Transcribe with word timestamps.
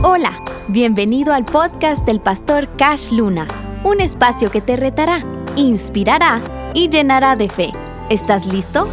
Hola, 0.00 0.44
bienvenido 0.68 1.34
al 1.34 1.44
podcast 1.44 2.06
del 2.06 2.20
pastor 2.20 2.68
Cash 2.76 3.10
Luna, 3.10 3.48
un 3.82 4.00
espacio 4.00 4.48
que 4.48 4.60
te 4.60 4.76
retará, 4.76 5.24
inspirará 5.56 6.40
y 6.72 6.88
llenará 6.88 7.34
de 7.34 7.48
fe. 7.48 7.72
¿Estás 8.08 8.46
listo? 8.46 8.88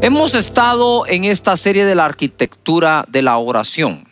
Hemos 0.00 0.34
estado 0.34 1.06
en 1.06 1.24
esta 1.24 1.58
serie 1.58 1.84
de 1.84 1.94
la 1.94 2.06
arquitectura 2.06 3.04
de 3.08 3.20
la 3.20 3.36
oración. 3.36 4.08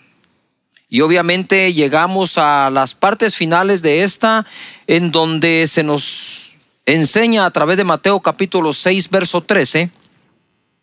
Y 0.91 1.01
obviamente 1.01 1.73
llegamos 1.73 2.37
a 2.37 2.69
las 2.69 2.95
partes 2.95 3.35
finales 3.35 3.81
de 3.81 4.03
esta, 4.03 4.45
en 4.87 5.11
donde 5.11 5.67
se 5.69 5.83
nos 5.83 6.55
enseña 6.85 7.47
a 7.47 7.51
través 7.51 7.79
de 7.79 7.85
Mateo 7.85 8.21
capítulo 8.21 8.75
6, 8.75 9.09
verso 9.09 9.41
13, 9.41 9.91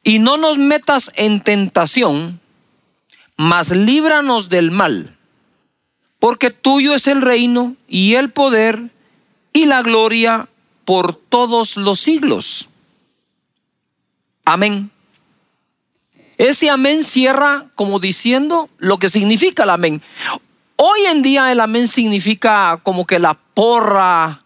y 0.04 0.20
no 0.20 0.38
nos 0.38 0.58
metas 0.58 1.12
en 1.16 1.42
tentación, 1.42 2.40
mas 3.38 3.72
líbranos 3.72 4.50
del 4.50 4.72
mal, 4.72 5.18
porque 6.20 6.52
tuyo 6.52 6.94
es 6.94 7.08
el 7.08 7.22
reino 7.22 7.76
y 7.88 8.16
el 8.16 8.32
poder 8.32 8.92
y 9.54 9.66
la 9.66 9.82
gloria 9.82 10.50
por 10.86 11.16
todos 11.16 11.78
los 11.78 12.00
siglos. 12.00 12.70
Amén. 14.46 14.92
Ese 16.38 16.70
amén 16.70 17.04
cierra 17.04 17.68
como 17.76 18.00
diciendo 18.00 18.70
lo 18.78 18.98
que 18.98 19.10
significa 19.10 19.64
el 19.64 19.70
amén. 19.70 20.02
Hoy 20.76 21.06
en 21.06 21.22
día 21.22 21.52
el 21.52 21.62
amén 21.62 21.88
significa 21.88 22.82
como 22.84 23.06
que 23.06 23.20
la 23.20 23.36
porra 23.36 24.43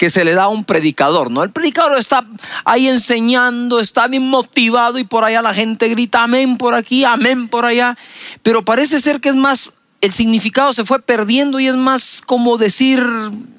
que 0.00 0.08
se 0.08 0.24
le 0.24 0.32
da 0.32 0.44
a 0.44 0.48
un 0.48 0.64
predicador, 0.64 1.30
¿no? 1.30 1.42
El 1.42 1.50
predicador 1.50 1.98
está 1.98 2.24
ahí 2.64 2.88
enseñando, 2.88 3.80
está 3.80 4.08
bien 4.08 4.26
motivado 4.26 4.98
y 4.98 5.04
por 5.04 5.24
allá 5.24 5.42
la 5.42 5.52
gente 5.52 5.90
grita 5.90 6.22
amén 6.22 6.56
por 6.56 6.72
aquí, 6.72 7.04
amén 7.04 7.48
por 7.48 7.66
allá, 7.66 7.98
pero 8.42 8.64
parece 8.64 8.98
ser 8.98 9.20
que 9.20 9.28
es 9.28 9.36
más, 9.36 9.74
el 10.00 10.10
significado 10.10 10.72
se 10.72 10.86
fue 10.86 11.02
perdiendo 11.02 11.60
y 11.60 11.68
es 11.68 11.74
más 11.74 12.22
como 12.24 12.56
decir, 12.56 13.06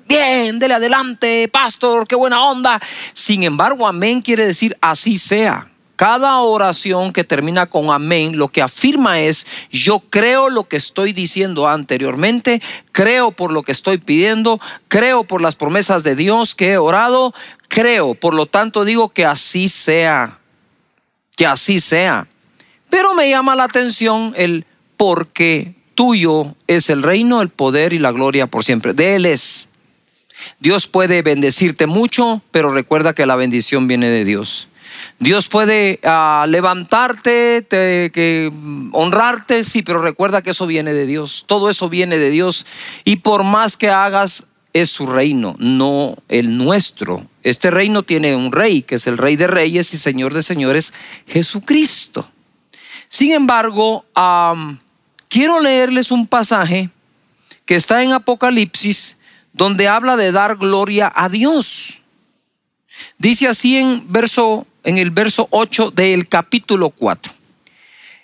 bien, 0.08 0.58
dele 0.58 0.74
adelante, 0.74 1.48
pastor, 1.48 2.08
qué 2.08 2.16
buena 2.16 2.44
onda. 2.44 2.82
Sin 3.14 3.44
embargo, 3.44 3.88
amén 3.88 4.20
quiere 4.20 4.48
decir 4.48 4.76
así 4.82 5.20
sea. 5.20 5.71
Cada 6.02 6.40
oración 6.40 7.14
que 7.14 7.24
termina 7.24 7.68
con 7.68 7.92
amén 7.92 8.36
lo 8.36 8.48
que 8.48 8.64
afirma 8.64 9.22
es, 9.22 9.46
yo 9.70 10.00
creo 10.00 10.50
lo 10.50 10.64
que 10.64 10.76
estoy 10.76 11.14
diciendo 11.14 11.68
anteriormente, 11.68 12.60
creo 12.92 13.32
por 13.32 13.52
lo 13.52 13.62
que 13.62 13.72
estoy 13.72 14.00
pidiendo, 14.00 14.60
creo 14.88 15.26
por 15.26 15.44
las 15.44 15.56
promesas 15.56 16.04
de 16.04 16.16
Dios 16.16 16.56
que 16.56 16.72
he 16.72 16.78
orado, 16.80 17.36
creo, 17.68 18.16
por 18.16 18.34
lo 18.34 18.48
tanto 18.48 18.84
digo 18.84 19.10
que 19.10 19.26
así 19.26 19.68
sea, 19.68 20.40
que 21.36 21.46
así 21.46 21.80
sea. 21.80 22.28
Pero 22.90 23.14
me 23.14 23.30
llama 23.30 23.56
la 23.56 23.66
atención 23.66 24.34
el 24.36 24.66
porque 24.98 25.76
tuyo 25.94 26.56
es 26.66 26.90
el 26.90 27.04
reino, 27.04 27.44
el 27.44 27.50
poder 27.50 27.94
y 27.94 28.00
la 28.00 28.12
gloria 28.12 28.48
por 28.48 28.64
siempre. 28.64 28.94
De 28.94 29.18
Él 29.18 29.28
es. 29.28 29.70
Dios 30.60 30.88
puede 30.88 31.22
bendecirte 31.22 31.86
mucho, 31.86 32.42
pero 32.50 32.72
recuerda 32.72 33.14
que 33.14 33.28
la 33.28 33.36
bendición 33.36 33.88
viene 33.88 34.10
de 34.10 34.26
Dios. 34.26 34.68
Dios 35.20 35.48
puede 35.48 36.00
ah, 36.04 36.46
levantarte, 36.48 37.66
que, 37.70 38.52
honrarte, 38.92 39.64
sí, 39.64 39.82
pero 39.82 40.02
recuerda 40.02 40.42
que 40.42 40.52
eso 40.52 40.68
viene 40.68 40.94
de 40.94 41.06
Dios. 41.06 41.46
Todo 41.48 41.70
eso 41.70 41.90
viene 41.90 42.18
de 42.18 42.30
Dios. 42.30 42.66
Y 43.04 43.18
por 43.18 43.44
más 43.44 43.78
que 43.78 43.90
hagas, 43.90 44.46
es 44.74 44.90
su 44.90 45.06
reino, 45.06 45.56
no 45.60 46.16
el 46.30 46.58
nuestro. 46.58 47.26
Este 47.44 47.72
reino 47.72 48.04
tiene 48.04 48.36
un 48.36 48.52
rey, 48.52 48.84
que 48.84 48.96
es 48.96 49.08
el 49.08 49.18
rey 49.18 49.36
de 49.36 49.48
reyes 49.48 49.94
y 49.94 49.98
señor 49.98 50.34
de 50.34 50.44
señores, 50.44 50.94
Jesucristo. 51.28 52.30
Sin 53.10 53.32
embargo, 53.32 54.06
quiero 55.28 55.60
leerles 55.60 56.12
un 56.12 56.28
pasaje 56.28 56.90
que 57.66 57.76
está 57.76 58.04
en 58.04 58.14
Apocalipsis, 58.14 59.18
donde 59.54 59.88
habla 59.88 60.16
de 60.16 60.32
dar 60.32 60.56
gloria 60.56 61.12
a 61.14 61.28
Dios. 61.28 62.04
Dice 63.18 63.48
así 63.48 63.78
en 63.78 64.04
verso 64.12 64.66
en 64.84 64.98
el 64.98 65.12
verso 65.12 65.48
8 65.52 65.92
del 65.92 66.28
capítulo 66.28 66.90
4. 66.90 67.34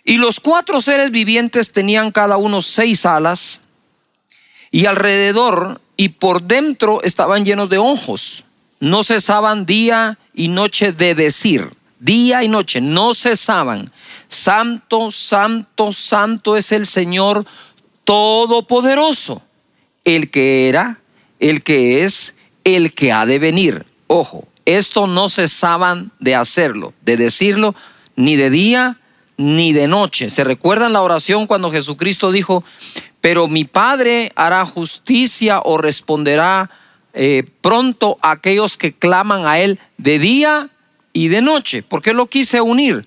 Y 0.03 0.17
los 0.17 0.39
cuatro 0.39 0.79
seres 0.79 1.11
vivientes 1.11 1.73
tenían 1.73 2.11
cada 2.11 2.37
uno 2.37 2.61
seis 2.61 3.05
alas 3.05 3.61
y 4.71 4.85
alrededor 4.85 5.81
y 5.97 6.09
por 6.09 6.43
dentro 6.43 7.01
estaban 7.03 7.43
llenos 7.43 7.69
de 7.69 7.77
ojos. 7.77 8.45
No 8.79 9.03
cesaban 9.03 9.65
día 9.65 10.17
y 10.33 10.47
noche 10.47 10.93
de 10.93 11.15
decir, 11.15 11.73
día 11.99 12.43
y 12.43 12.47
noche, 12.47 12.79
no 12.79 13.13
cesaban. 13.13 13.91
Santo, 14.29 15.11
santo, 15.11 15.91
santo 15.91 16.55
es 16.55 16.71
el 16.71 16.85
Señor 16.85 17.45
Todopoderoso, 18.03 19.41
el 20.05 20.29
que 20.29 20.69
era, 20.69 21.01
el 21.39 21.63
que 21.63 22.05
es, 22.05 22.35
el 22.63 22.93
que 22.93 23.11
ha 23.11 23.25
de 23.25 23.39
venir. 23.39 23.85
Ojo, 24.07 24.46
esto 24.67 25.07
no 25.07 25.29
cesaban 25.29 26.11
de 26.19 26.35
hacerlo, 26.35 26.93
de 27.01 27.15
decirlo, 27.15 27.73
ni 28.17 28.35
de 28.35 28.49
día 28.49 28.97
ni 29.37 29.71
de 29.71 29.87
noche. 29.87 30.29
¿Se 30.29 30.43
recuerdan 30.43 30.91
la 30.91 31.01
oración 31.01 31.47
cuando 31.47 31.71
Jesucristo 31.71 32.31
dijo, 32.33 32.65
pero 33.21 33.47
mi 33.47 33.63
Padre 33.63 34.33
hará 34.35 34.65
justicia 34.65 35.61
o 35.63 35.77
responderá 35.77 36.69
eh, 37.13 37.45
pronto 37.61 38.17
a 38.21 38.31
aquellos 38.31 38.77
que 38.77 38.93
claman 38.93 39.45
a 39.45 39.59
Él 39.59 39.79
de 39.97 40.19
día 40.19 40.69
y 41.13 41.29
de 41.29 41.41
noche? 41.41 41.81
¿Por 41.81 42.01
qué 42.01 42.13
lo 42.13 42.27
quise 42.27 42.59
unir? 42.59 43.05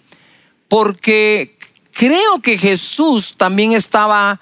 Porque 0.66 1.59
creo 1.92 2.41
que 2.41 2.56
Jesús 2.56 3.34
también 3.37 3.72
estaba 3.72 4.41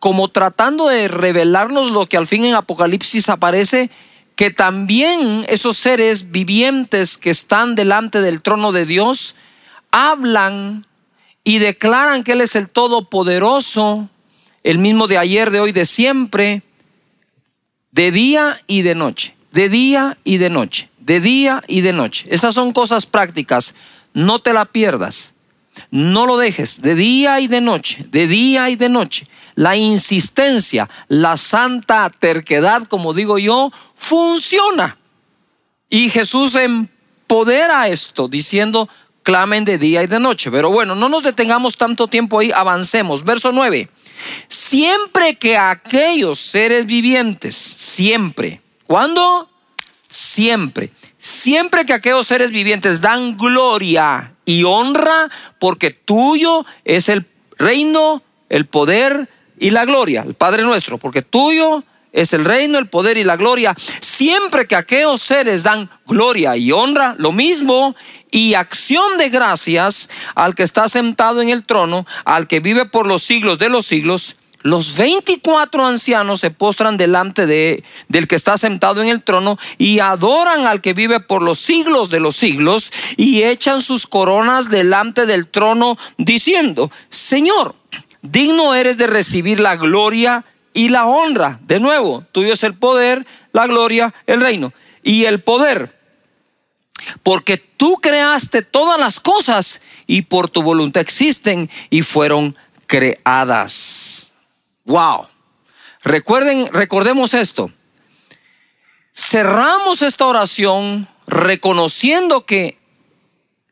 como 0.00 0.26
tratando 0.26 0.88
de 0.88 1.06
revelarnos 1.06 1.92
lo 1.92 2.06
que 2.06 2.16
al 2.16 2.26
fin 2.26 2.44
en 2.44 2.54
Apocalipsis 2.54 3.28
aparece 3.28 3.90
que 4.38 4.52
también 4.52 5.44
esos 5.48 5.76
seres 5.76 6.30
vivientes 6.30 7.16
que 7.16 7.28
están 7.28 7.74
delante 7.74 8.20
del 8.20 8.40
trono 8.40 8.70
de 8.70 8.86
Dios 8.86 9.34
hablan 9.90 10.86
y 11.42 11.58
declaran 11.58 12.22
que 12.22 12.32
Él 12.32 12.42
es 12.42 12.54
el 12.54 12.68
Todopoderoso, 12.68 14.08
el 14.62 14.78
mismo 14.78 15.08
de 15.08 15.18
ayer, 15.18 15.50
de 15.50 15.58
hoy, 15.58 15.72
de 15.72 15.84
siempre, 15.84 16.62
de 17.90 18.12
día 18.12 18.60
y 18.68 18.82
de 18.82 18.94
noche, 18.94 19.34
de 19.50 19.68
día 19.68 20.16
y 20.22 20.36
de 20.36 20.50
noche, 20.50 20.88
de 21.00 21.20
día 21.20 21.64
y 21.66 21.80
de 21.80 21.92
noche. 21.92 22.28
Esas 22.30 22.54
son 22.54 22.72
cosas 22.72 23.06
prácticas, 23.06 23.74
no 24.14 24.38
te 24.38 24.52
la 24.52 24.66
pierdas, 24.66 25.32
no 25.90 26.26
lo 26.26 26.36
dejes, 26.36 26.80
de 26.80 26.94
día 26.94 27.40
y 27.40 27.48
de 27.48 27.60
noche, 27.60 28.06
de 28.08 28.28
día 28.28 28.70
y 28.70 28.76
de 28.76 28.88
noche 28.88 29.26
la 29.58 29.74
insistencia, 29.74 30.88
la 31.08 31.36
santa 31.36 32.08
terquedad, 32.10 32.84
como 32.84 33.12
digo 33.12 33.38
yo, 33.40 33.72
funciona. 33.92 34.96
Y 35.90 36.10
Jesús 36.10 36.54
empodera 36.54 37.88
esto 37.88 38.28
diciendo, 38.28 38.88
clamen 39.24 39.64
de 39.64 39.76
día 39.76 40.04
y 40.04 40.06
de 40.06 40.20
noche. 40.20 40.52
Pero 40.52 40.70
bueno, 40.70 40.94
no 40.94 41.08
nos 41.08 41.24
detengamos 41.24 41.76
tanto 41.76 42.06
tiempo 42.06 42.38
ahí, 42.38 42.52
avancemos. 42.52 43.24
Verso 43.24 43.50
9. 43.50 43.88
Siempre 44.46 45.34
que 45.34 45.58
aquellos 45.58 46.38
seres 46.38 46.86
vivientes, 46.86 47.56
siempre, 47.56 48.62
¿cuándo? 48.86 49.50
Siempre. 50.08 50.92
Siempre 51.18 51.84
que 51.84 51.94
aquellos 51.94 52.28
seres 52.28 52.52
vivientes 52.52 53.00
dan 53.00 53.36
gloria 53.36 54.34
y 54.44 54.62
honra, 54.62 55.28
porque 55.58 55.90
tuyo 55.90 56.64
es 56.84 57.08
el 57.08 57.26
reino, 57.58 58.22
el 58.48 58.64
poder, 58.66 59.28
y 59.58 59.70
la 59.70 59.84
gloria, 59.84 60.24
el 60.26 60.34
Padre 60.34 60.62
nuestro, 60.62 60.98
porque 60.98 61.22
tuyo 61.22 61.84
es 62.12 62.32
el 62.32 62.44
reino, 62.44 62.78
el 62.78 62.88
poder 62.88 63.18
y 63.18 63.24
la 63.24 63.36
gloria. 63.36 63.74
Siempre 64.00 64.66
que 64.66 64.76
aquellos 64.76 65.20
seres 65.22 65.62
dan 65.62 65.90
gloria 66.06 66.56
y 66.56 66.72
honra, 66.72 67.14
lo 67.18 67.32
mismo, 67.32 67.94
y 68.30 68.54
acción 68.54 69.18
de 69.18 69.28
gracias 69.28 70.08
al 70.34 70.54
que 70.54 70.62
está 70.62 70.88
sentado 70.88 71.42
en 71.42 71.48
el 71.48 71.64
trono, 71.64 72.06
al 72.24 72.46
que 72.46 72.60
vive 72.60 72.86
por 72.86 73.06
los 73.06 73.22
siglos 73.22 73.58
de 73.58 73.68
los 73.68 73.86
siglos, 73.86 74.36
los 74.62 74.96
24 74.96 75.86
ancianos 75.86 76.40
se 76.40 76.50
postran 76.50 76.96
delante 76.96 77.46
de 77.46 77.84
del 78.08 78.26
que 78.26 78.34
está 78.34 78.58
sentado 78.58 79.00
en 79.00 79.08
el 79.08 79.22
trono 79.22 79.56
y 79.78 80.00
adoran 80.00 80.66
al 80.66 80.80
que 80.80 80.94
vive 80.94 81.20
por 81.20 81.42
los 81.42 81.60
siglos 81.60 82.10
de 82.10 82.18
los 82.18 82.34
siglos 82.34 82.92
y 83.16 83.44
echan 83.44 83.80
sus 83.80 84.08
coronas 84.08 84.68
delante 84.68 85.26
del 85.26 85.46
trono 85.46 85.96
diciendo, 86.16 86.90
Señor, 87.08 87.76
digno 88.22 88.74
eres 88.74 88.98
de 88.98 89.06
recibir 89.06 89.60
la 89.60 89.76
gloria 89.76 90.44
y 90.74 90.88
la 90.88 91.06
honra. 91.06 91.58
De 91.62 91.80
nuevo, 91.80 92.22
tuyo 92.32 92.52
es 92.52 92.62
el 92.62 92.74
poder, 92.74 93.26
la 93.52 93.66
gloria, 93.66 94.14
el 94.26 94.40
reino 94.40 94.72
y 95.02 95.24
el 95.24 95.40
poder. 95.42 95.96
Porque 97.22 97.56
tú 97.56 97.96
creaste 97.96 98.62
todas 98.62 98.98
las 98.98 99.20
cosas 99.20 99.82
y 100.06 100.22
por 100.22 100.48
tu 100.48 100.62
voluntad 100.62 101.00
existen 101.00 101.70
y 101.90 102.02
fueron 102.02 102.56
creadas. 102.86 104.32
Wow. 104.84 105.26
Recuerden, 106.02 106.72
recordemos 106.72 107.34
esto. 107.34 107.70
Cerramos 109.12 110.02
esta 110.02 110.26
oración 110.26 111.08
reconociendo 111.26 112.46
que 112.46 112.78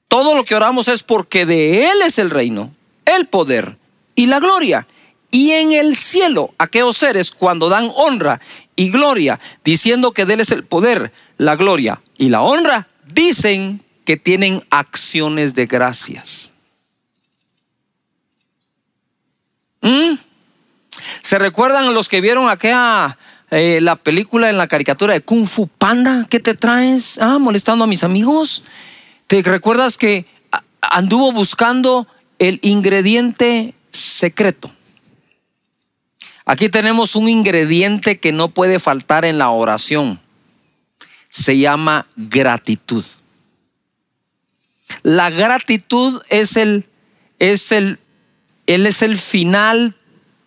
todo 0.09 0.35
lo 0.35 0.45
que 0.45 0.55
oramos 0.55 0.89
es 0.89 1.03
porque 1.03 1.47
de 1.47 1.87
Él 1.87 2.03
es 2.03 2.19
el 2.19 2.31
reino, 2.31 2.73
el 3.05 3.27
poder 3.27 3.77
y 4.17 4.27
la 4.27 4.41
gloria. 4.41 4.89
Y 5.31 5.53
en 5.53 5.73
el 5.73 5.95
cielo, 5.95 6.53
aquellos 6.59 6.97
seres 6.97 7.31
cuando 7.31 7.69
dan 7.69 7.93
honra 7.95 8.41
y 8.75 8.91
gloria, 8.91 9.39
diciendo 9.63 10.13
que 10.13 10.25
de 10.25 10.35
el 10.35 10.65
poder, 10.65 11.13
la 11.37 11.55
gloria 11.55 12.03
y 12.17 12.31
la 12.31 12.43
honra, 12.43 12.89
dicen 13.13 13.85
que 14.05 14.17
tienen 14.17 14.65
acciones 14.71 15.55
de 15.55 15.67
gracias. 15.67 16.53
¿Mm? 19.83 20.15
¿Se 21.23 21.39
recuerdan 21.39 21.93
los 21.93 22.09
que 22.09 22.21
vieron 22.21 22.49
aquella 22.49 23.19
eh, 23.51 23.81
la 23.81 23.97
película 23.97 24.49
en 24.49 24.59
la 24.59 24.67
caricatura 24.67 25.12
de 25.12 25.21
Kung 25.21 25.47
Fu 25.47 25.69
Panda? 25.69 26.27
¿Qué 26.29 26.41
te 26.41 26.55
traes? 26.55 27.19
Ah, 27.19 27.39
molestando 27.39 27.85
a 27.85 27.89
mis 27.89 28.05
amigos. 28.05 28.65
¿Te 29.27 29.43
recuerdas 29.43 29.97
que 29.97 30.25
anduvo 30.81 31.33
buscando 31.33 32.07
el 32.39 32.59
ingrediente 32.62 33.75
secreto? 33.97 34.71
Aquí 36.45 36.69
tenemos 36.69 37.17
un 37.17 37.29
ingrediente 37.29 38.19
que 38.19 38.31
no 38.31 38.49
puede 38.49 38.79
faltar 38.79 39.25
en 39.25 39.39
la 39.39 39.51
oración. 39.51 40.21
Se 41.29 41.59
llama 41.59 42.07
gratitud. 42.17 43.05
La 45.03 45.31
gratitud 45.31 46.23
es 46.29 46.57
el, 46.57 46.87
es 47.41 47.73
el, 47.73 47.99
él 48.67 48.87
es 48.87 49.03
el 49.03 49.17
final 49.17 49.97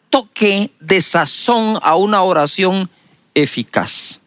toque 0.10 0.72
de 0.80 1.02
sazón 1.02 1.80
a 1.82 1.96
una 1.96 2.24
oración 2.24 2.90
eficaz. 3.34 4.22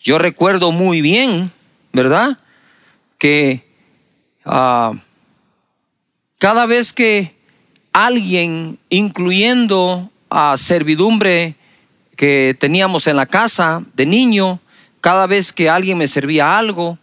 Yo 0.00 0.18
recuerdo 0.18 0.72
muy 0.72 1.00
bien, 1.00 1.50
¿verdad? 1.92 2.38
Que 3.16 3.66
ah, 4.44 4.92
cada 6.38 6.66
vez 6.66 6.92
que 6.92 7.33
alguien, 7.94 8.78
incluyendo 8.90 10.10
a 10.28 10.56
servidumbre 10.58 11.54
que 12.16 12.54
teníamos 12.58 13.06
en 13.06 13.16
la 13.16 13.26
casa 13.26 13.82
de 13.94 14.04
niño, 14.04 14.60
cada 15.00 15.26
vez 15.26 15.52
que 15.52 15.70
alguien 15.70 15.96
me 15.96 16.08
servía 16.08 16.58
algo, 16.58 16.98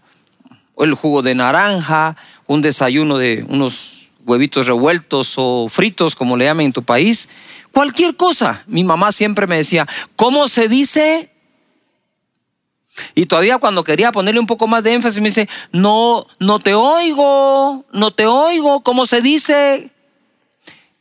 el 0.78 0.94
jugo 0.94 1.22
de 1.22 1.34
naranja, 1.34 2.18
un 2.46 2.62
desayuno 2.62 3.18
de 3.18 3.46
unos 3.48 4.10
huevitos 4.26 4.68
revueltos 4.68 5.36
o 5.38 5.68
fritos, 5.70 6.14
como 6.14 6.36
le 6.36 6.46
llaman 6.46 6.66
en 6.66 6.74
tu 6.74 6.84
país, 6.84 7.30
cualquier 7.72 8.18
cosa. 8.18 8.64
Mi 8.68 8.84
mamá 8.84 9.14
siempre 9.14 9.48
me 9.48 9.58
decía, 9.58 9.88
¿cómo 10.18 10.50
se 10.50 10.68
dice? 10.68 11.32
Y 13.16 13.28
todavía 13.28 13.60
cuando 13.60 13.86
quería 13.86 14.12
ponerle 14.12 14.42
un 14.42 14.48
poco 14.48 14.68
más 14.68 14.84
de 14.84 14.94
énfasis 14.94 15.22
me 15.22 15.30
dice, 15.30 15.48
no, 15.72 16.28
no 16.40 16.60
te 16.60 16.74
oigo, 16.74 17.86
no 17.94 18.12
te 18.12 18.26
oigo, 18.26 18.82
¿cómo 18.82 19.06
se 19.06 19.22
dice? 19.22 19.90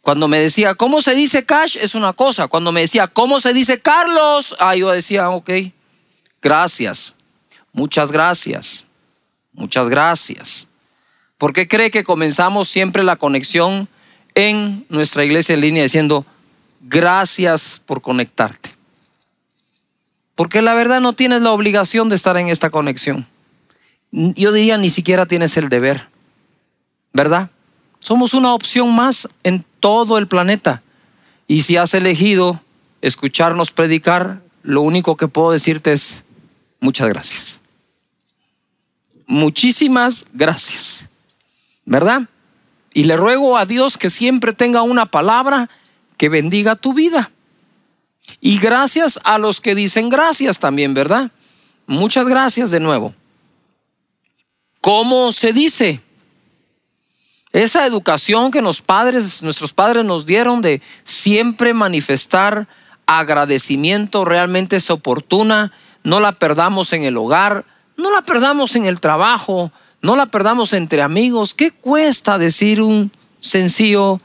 Cuando 0.03 0.29
me 0.29 0.39
decía, 0.39 0.75
¿cómo 0.75 1.03
se 1.03 1.15
dice 1.15 1.45
cash? 1.45 1.77
Es 1.81 1.95
una 1.95 2.13
cosa. 2.13 2.49
Cuando 2.49 2.73
me 2.73 2.81
decía, 2.81 3.07
¿cómo 3.07 3.39
se 3.41 3.53
dice 3.53 3.81
Carlos? 3.81 4.57
Ah, 4.59 4.75
yo 4.75 4.91
decía, 4.91 5.29
ok, 5.31 5.51
gracias, 6.41 7.17
muchas 7.73 8.11
gracias, 8.11 8.87
muchas 9.53 9.89
gracias. 9.89 10.69
¿Por 11.37 11.53
qué 11.53 11.69
cree 11.69 11.91
que 11.91 12.05
comenzamos 12.05 12.69
siempre 12.69 13.03
la 13.03 13.17
conexión 13.17 13.89
en 14.35 14.87
nuestra 14.89 15.25
iglesia 15.25 15.55
en 15.55 15.61
línea 15.61 15.83
diciendo, 15.83 16.25
gracias 16.81 17.81
por 17.85 18.03
conectarte? 18.03 18.71
Porque 20.35 20.63
la 20.63 20.73
verdad 20.75 21.01
no 21.01 21.13
tienes 21.13 21.43
la 21.43 21.53
obligación 21.53 22.09
de 22.09 22.17
estar 22.17 22.37
en 22.39 22.49
esta 22.49 22.71
conexión. 22.71 23.27
Yo 24.11 24.53
diría, 24.53 24.79
ni 24.79 24.89
siquiera 24.89 25.27
tienes 25.27 25.57
el 25.59 25.69
deber, 25.69 26.09
¿verdad? 27.13 27.51
Somos 28.01 28.35
una 28.35 28.55
opción 28.55 28.95
más 28.95 29.29
en 29.45 29.65
todo 29.79 30.19
el 30.19 30.27
planeta. 30.27 30.83
Y 31.47 31.63
si 31.63 31.77
has 31.77 31.95
elegido 31.95 32.61
escucharnos 33.03 33.71
predicar, 33.71 34.43
lo 34.63 34.83
único 34.83 35.17
que 35.17 35.29
puedo 35.29 35.53
decirte 35.53 35.93
es 35.93 36.25
muchas 36.81 37.09
gracias. 37.09 37.61
Muchísimas 39.27 40.27
gracias. 40.33 41.09
¿Verdad? 41.85 42.23
Y 42.93 43.05
le 43.05 43.17
ruego 43.17 43.57
a 43.57 43.67
Dios 43.67 43.97
que 43.97 44.11
siempre 44.11 44.53
tenga 44.53 44.83
una 44.83 45.07
palabra 45.07 45.71
que 46.17 46.29
bendiga 46.29 46.77
tu 46.77 46.93
vida. 46.93 47.31
Y 48.41 48.59
gracias 48.59 49.21
a 49.25 49.39
los 49.39 49.61
que 49.61 49.75
dicen 49.75 50.09
gracias 50.09 50.59
también, 50.59 50.95
¿verdad? 50.95 51.31
Muchas 51.87 52.27
gracias 52.27 52.71
de 52.71 52.81
nuevo. 52.81 53.15
¿Cómo 54.81 55.33
se 55.33 55.53
dice? 55.53 56.01
Esa 57.53 57.85
educación 57.85 58.51
que 58.51 58.63
los 58.63 58.81
padres, 58.81 59.43
nuestros 59.43 59.73
padres 59.73 60.05
nos 60.05 60.25
dieron 60.25 60.63
de 60.63 60.81
siempre 61.05 61.75
manifestar 61.75 62.69
agradecimiento 63.07 64.25
realmente 64.25 64.77
es 64.77 64.89
oportuna. 64.91 65.73
No 66.05 66.21
la 66.21 66.33
perdamos 66.33 66.93
en 66.93 67.03
el 67.03 67.17
hogar, 67.17 67.67
no 67.97 68.13
la 68.13 68.23
perdamos 68.23 68.77
en 68.77 68.85
el 68.85 69.01
trabajo, 69.01 69.73
no 70.01 70.15
la 70.15 70.27
perdamos 70.27 70.73
entre 70.73 71.03
amigos. 71.03 71.55
¿Qué 71.55 71.73
cuesta 71.73 72.39
decir 72.39 72.81
un 72.81 73.11
sencillo 73.41 74.21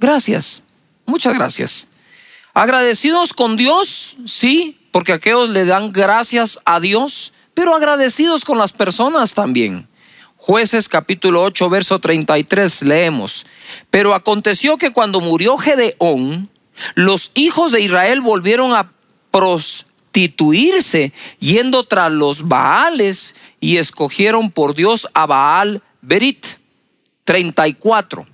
gracias? 0.00 0.64
Muchas 1.06 1.34
gracias. 1.34 1.88
Agradecidos 2.54 3.34
con 3.34 3.56
Dios, 3.56 4.16
sí, 4.26 4.80
porque 4.90 5.12
aquellos 5.12 5.48
le 5.50 5.64
dan 5.64 5.92
gracias 5.92 6.58
a 6.64 6.80
Dios, 6.80 7.32
pero 7.54 7.74
agradecidos 7.74 8.44
con 8.44 8.58
las 8.58 8.72
personas 8.72 9.34
también. 9.34 9.88
Jueces 10.46 10.90
capítulo 10.90 11.42
8, 11.42 11.70
verso 11.70 12.00
33 12.00 12.82
leemos, 12.82 13.46
pero 13.88 14.12
aconteció 14.12 14.76
que 14.76 14.92
cuando 14.92 15.22
murió 15.22 15.56
Gedeón, 15.56 16.50
los 16.94 17.30
hijos 17.32 17.72
de 17.72 17.80
Israel 17.80 18.20
volvieron 18.20 18.74
a 18.74 18.92
prostituirse 19.30 21.14
yendo 21.40 21.84
tras 21.84 22.12
los 22.12 22.46
Baales 22.46 23.36
y 23.58 23.78
escogieron 23.78 24.50
por 24.50 24.74
Dios 24.74 25.08
a 25.14 25.24
Baal 25.24 25.82
Berit. 26.02 26.44
34. 27.24 28.26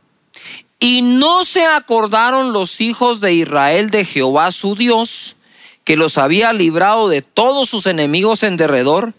Y 0.80 1.02
no 1.02 1.44
se 1.44 1.64
acordaron 1.64 2.52
los 2.52 2.80
hijos 2.80 3.20
de 3.20 3.34
Israel 3.34 3.90
de 3.90 4.04
Jehová 4.04 4.50
su 4.50 4.74
Dios, 4.74 5.36
que 5.84 5.96
los 5.96 6.18
había 6.18 6.52
librado 6.52 7.08
de 7.08 7.22
todos 7.22 7.68
sus 7.68 7.86
enemigos 7.86 8.42
en 8.42 8.56
derredor, 8.56 9.14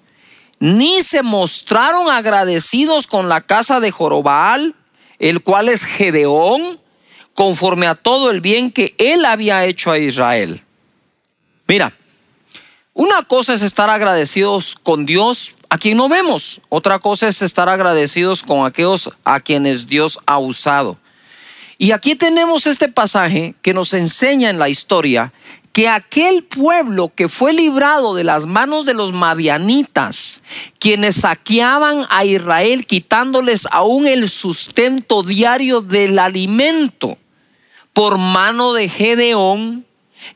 ni 0.61 1.01
se 1.01 1.23
mostraron 1.23 2.11
agradecidos 2.11 3.07
con 3.07 3.27
la 3.27 3.41
casa 3.41 3.79
de 3.79 3.89
Jorobal, 3.89 4.75
el 5.17 5.41
cual 5.41 5.69
es 5.69 5.83
Gedeón, 5.83 6.79
conforme 7.33 7.87
a 7.87 7.95
todo 7.95 8.29
el 8.29 8.41
bien 8.41 8.71
que 8.71 8.93
él 8.99 9.25
había 9.25 9.65
hecho 9.65 9.89
a 9.91 9.97
Israel. 9.97 10.61
Mira, 11.67 11.91
una 12.93 13.23
cosa 13.23 13.55
es 13.55 13.63
estar 13.63 13.89
agradecidos 13.89 14.75
con 14.75 15.07
Dios 15.07 15.55
a 15.71 15.79
quien 15.79 15.97
no 15.97 16.07
vemos, 16.07 16.61
otra 16.69 16.99
cosa 16.99 17.27
es 17.27 17.41
estar 17.41 17.67
agradecidos 17.67 18.43
con 18.43 18.63
aquellos 18.63 19.09
a 19.23 19.39
quienes 19.39 19.87
Dios 19.87 20.19
ha 20.27 20.37
usado. 20.37 20.99
Y 21.79 21.91
aquí 21.91 22.13
tenemos 22.13 22.67
este 22.67 22.87
pasaje 22.87 23.55
que 23.63 23.73
nos 23.73 23.95
enseña 23.95 24.51
en 24.51 24.59
la 24.59 24.69
historia 24.69 25.33
que 25.73 25.87
aquel 25.87 26.43
pueblo 26.43 27.11
que 27.15 27.29
fue 27.29 27.53
librado 27.53 28.13
de 28.13 28.23
las 28.23 28.45
manos 28.45 28.85
de 28.85 28.93
los 28.93 29.13
madianitas, 29.13 30.43
quienes 30.79 31.15
saqueaban 31.17 32.05
a 32.09 32.25
Israel 32.25 32.85
quitándoles 32.85 33.67
aún 33.71 34.07
el 34.07 34.29
sustento 34.29 35.23
diario 35.23 35.81
del 35.81 36.19
alimento 36.19 37.17
por 37.93 38.17
mano 38.17 38.73
de 38.73 38.89
Gedeón, 38.89 39.85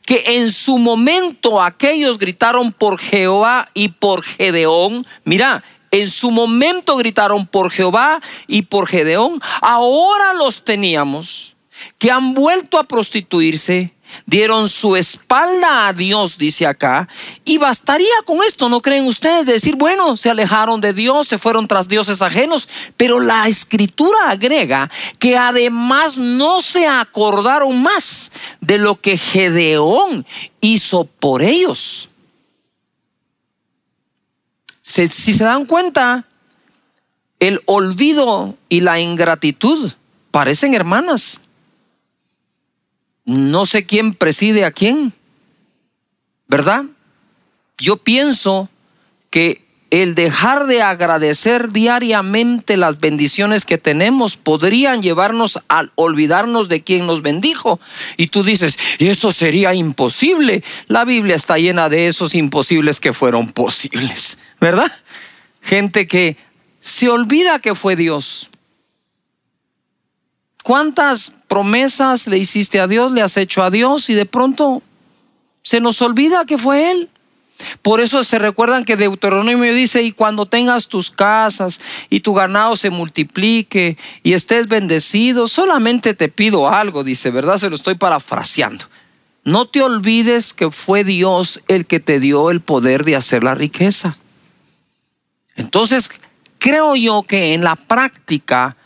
que 0.04 0.22
en 0.38 0.50
su 0.50 0.78
momento 0.78 1.62
aquellos 1.62 2.18
gritaron 2.18 2.72
por 2.72 2.98
Jehová 2.98 3.68
y 3.74 3.88
por 3.88 4.22
Gedeón, 4.22 5.06
mira, 5.24 5.62
en 5.90 6.10
su 6.10 6.30
momento 6.30 6.96
gritaron 6.96 7.46
por 7.46 7.70
Jehová 7.70 8.20
y 8.46 8.62
por 8.62 8.86
Gedeón, 8.86 9.40
ahora 9.60 10.34
los 10.34 10.64
teníamos 10.64 11.56
que 11.98 12.10
han 12.10 12.34
vuelto 12.34 12.78
a 12.78 12.84
prostituirse 12.84 13.95
dieron 14.24 14.68
su 14.68 14.96
espalda 14.96 15.88
a 15.88 15.92
Dios, 15.92 16.38
dice 16.38 16.66
acá, 16.66 17.08
y 17.44 17.58
bastaría 17.58 18.06
con 18.24 18.42
esto, 18.42 18.68
¿no 18.68 18.80
creen 18.80 19.06
ustedes? 19.06 19.46
decir, 19.46 19.76
bueno, 19.76 20.16
se 20.16 20.30
alejaron 20.30 20.80
de 20.80 20.92
Dios, 20.92 21.28
se 21.28 21.38
fueron 21.38 21.68
tras 21.68 21.88
dioses 21.88 22.22
ajenos, 22.22 22.68
pero 22.96 23.20
la 23.20 23.48
escritura 23.48 24.30
agrega 24.30 24.90
que 25.18 25.36
además 25.36 26.18
no 26.18 26.60
se 26.60 26.86
acordaron 26.86 27.82
más 27.82 28.32
de 28.60 28.78
lo 28.78 29.00
que 29.00 29.16
Gedeón 29.16 30.26
hizo 30.60 31.04
por 31.04 31.42
ellos. 31.42 32.10
Si, 34.82 35.08
se 35.08 35.44
dan 35.44 35.66
cuenta, 35.66 36.24
el 37.40 37.60
olvido 37.66 38.54
y 38.68 38.80
la 38.80 39.00
ingratitud 39.00 39.92
parecen 40.30 40.74
hermanas 40.74 41.40
no 43.26 43.66
sé 43.66 43.84
quién 43.84 44.14
preside 44.14 44.64
a 44.64 44.70
quién, 44.70 45.12
¿verdad? 46.48 46.84
Yo 47.76 47.98
pienso 47.98 48.70
que 49.30 49.66
el 49.90 50.14
dejar 50.14 50.66
de 50.66 50.82
agradecer 50.82 51.70
diariamente 51.70 52.76
las 52.76 52.98
bendiciones 52.98 53.64
que 53.64 53.78
tenemos 53.78 54.36
podrían 54.36 55.02
llevarnos 55.02 55.60
a 55.68 55.84
olvidarnos 55.94 56.68
de 56.68 56.82
quien 56.82 57.06
nos 57.06 57.22
bendijo. 57.22 57.78
Y 58.16 58.28
tú 58.28 58.42
dices, 58.42 58.78
eso 58.98 59.32
sería 59.32 59.74
imposible. 59.74 60.64
La 60.88 61.04
Biblia 61.04 61.36
está 61.36 61.58
llena 61.58 61.88
de 61.88 62.08
esos 62.08 62.34
imposibles 62.34 62.98
que 62.98 63.12
fueron 63.12 63.52
posibles, 63.52 64.38
¿verdad? 64.60 64.90
Gente 65.62 66.06
que 66.06 66.36
se 66.80 67.08
olvida 67.08 67.58
que 67.60 67.74
fue 67.74 67.96
Dios. 67.96 68.50
¿Cuántas 70.66 71.30
promesas 71.46 72.26
le 72.26 72.38
hiciste 72.38 72.80
a 72.80 72.88
Dios, 72.88 73.12
le 73.12 73.22
has 73.22 73.36
hecho 73.36 73.62
a 73.62 73.70
Dios 73.70 74.10
y 74.10 74.14
de 74.14 74.26
pronto 74.26 74.82
se 75.62 75.78
nos 75.78 76.02
olvida 76.02 76.44
que 76.44 76.58
fue 76.58 76.90
Él? 76.90 77.08
Por 77.82 78.00
eso 78.00 78.24
se 78.24 78.40
recuerdan 78.40 78.84
que 78.84 78.96
Deuteronomio 78.96 79.72
dice, 79.72 80.02
y 80.02 80.10
cuando 80.10 80.46
tengas 80.46 80.88
tus 80.88 81.12
casas 81.12 81.80
y 82.10 82.18
tu 82.18 82.34
ganado 82.34 82.74
se 82.74 82.90
multiplique 82.90 83.96
y 84.24 84.32
estés 84.32 84.66
bendecido, 84.66 85.46
solamente 85.46 86.14
te 86.14 86.28
pido 86.28 86.68
algo, 86.68 87.04
dice, 87.04 87.30
¿verdad? 87.30 87.58
Se 87.58 87.70
lo 87.70 87.76
estoy 87.76 87.94
parafraseando. 87.94 88.86
No 89.44 89.68
te 89.68 89.82
olvides 89.82 90.52
que 90.52 90.72
fue 90.72 91.04
Dios 91.04 91.62
el 91.68 91.86
que 91.86 92.00
te 92.00 92.18
dio 92.18 92.50
el 92.50 92.60
poder 92.60 93.04
de 93.04 93.14
hacer 93.14 93.44
la 93.44 93.54
riqueza. 93.54 94.16
Entonces, 95.54 96.10
creo 96.58 96.96
yo 96.96 97.22
que 97.22 97.54
en 97.54 97.62
la 97.62 97.76
práctica, 97.76 98.76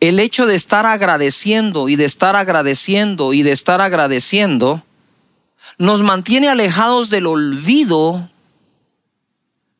el 0.00 0.20
hecho 0.20 0.46
de 0.46 0.54
estar 0.54 0.86
agradeciendo 0.86 1.88
y 1.88 1.96
de 1.96 2.04
estar 2.04 2.36
agradeciendo 2.36 3.32
y 3.32 3.42
de 3.42 3.52
estar 3.52 3.80
agradeciendo, 3.80 4.84
nos 5.76 6.02
mantiene 6.02 6.48
alejados 6.48 7.10
del 7.10 7.26
olvido 7.26 8.30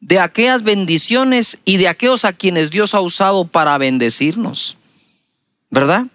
de 0.00 0.20
aquellas 0.20 0.62
bendiciones 0.62 1.58
y 1.64 1.76
de 1.76 1.88
aquellos 1.88 2.25
a 2.25 2.32
quienes 2.32 2.70
Dios 2.70 2.94
ha 2.94 3.00
usado 3.00 3.46
para 3.46 3.78
bendecirnos. 3.78 4.76
¿Verdad? 5.70 6.06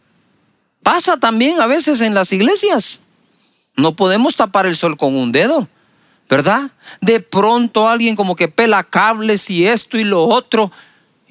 Pasa 0.82 1.18
también 1.18 1.62
a 1.62 1.68
veces 1.68 2.02
en 2.02 2.14
las 2.14 2.34
iglesias. 2.34 3.04
No 3.76 3.96
podemos 3.96 4.36
tapar 4.36 4.66
el 4.66 4.76
sol 4.76 4.98
con 4.98 5.16
un 5.16 5.32
dedo, 5.32 5.68
¿verdad? 6.30 6.72
De 7.02 7.20
pronto 7.20 7.88
alguien 7.88 8.16
como 8.16 8.36
que 8.36 8.48
pela 8.48 8.84
cables 8.84 9.50
y 9.50 9.66
esto 9.66 9.98
y 9.98 10.04
lo 10.04 10.26
otro, 10.26 10.72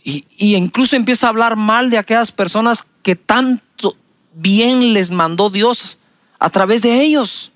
y, 0.05 0.25
incluso 0.57 0.97
empieza 0.97 1.27
a 1.27 1.31
hablar 1.31 1.57
mal 1.57 1.91
de 1.91 1.99
aquellas 1.99 2.33
personas 2.33 2.87
que 3.03 3.17
tanto 3.17 3.97
bien 4.35 4.95
les 4.95 5.11
mandó 5.11 5.51
Dios 5.51 5.99
a 6.39 6.51
través 6.51 6.83
de 6.83 7.01
ellos. 7.03 7.53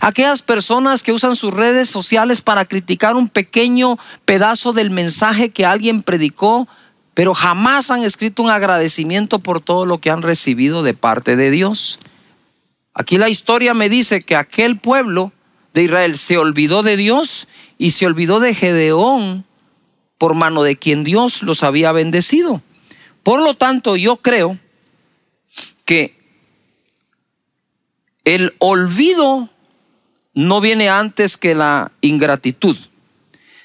Aquellas 0.00 0.42
personas 0.42 1.02
que 1.02 1.12
usan 1.12 1.36
sus 1.36 1.54
redes 1.54 1.88
sociales 1.88 2.42
para 2.42 2.64
criticar 2.64 3.16
un 3.16 3.28
pequeño 3.28 3.98
pedazo 4.24 4.72
del 4.72 4.90
mensaje 4.90 5.50
que 5.50 5.66
alguien 5.66 6.02
predicó, 6.02 6.66
pero 7.14 7.34
jamás 7.34 7.90
han 7.90 8.02
escrito 8.02 8.42
un 8.42 8.50
agradecimiento 8.50 9.38
por 9.38 9.60
todo 9.60 9.86
lo 9.86 9.98
que 9.98 10.10
han 10.10 10.22
recibido 10.22 10.82
de 10.82 10.94
parte 10.94 11.36
de 11.36 11.50
Dios. 11.50 11.98
Aquí 12.94 13.18
la 13.18 13.28
historia 13.28 13.74
me 13.74 13.88
dice 13.88 14.22
que 14.22 14.34
aquel 14.34 14.78
pueblo 14.78 15.32
de 15.74 15.84
Israel 15.84 16.18
se 16.18 16.38
olvidó 16.38 16.82
de 16.82 16.96
Dios 16.96 17.46
y 17.76 17.92
se 17.92 18.06
olvidó 18.06 18.40
de 18.40 18.54
Gedeón 18.54 19.44
por 20.18 20.34
mano 20.34 20.62
de 20.62 20.76
quien 20.76 21.04
Dios 21.04 21.42
los 21.42 21.62
había 21.62 21.92
bendecido. 21.92 22.60
Por 23.22 23.40
lo 23.40 23.54
tanto, 23.54 23.96
yo 23.96 24.16
creo 24.16 24.58
que 25.84 26.18
el 28.24 28.54
olvido 28.58 29.48
no 30.34 30.60
viene 30.60 30.88
antes 30.88 31.36
que 31.36 31.54
la 31.54 31.92
ingratitud, 32.00 32.76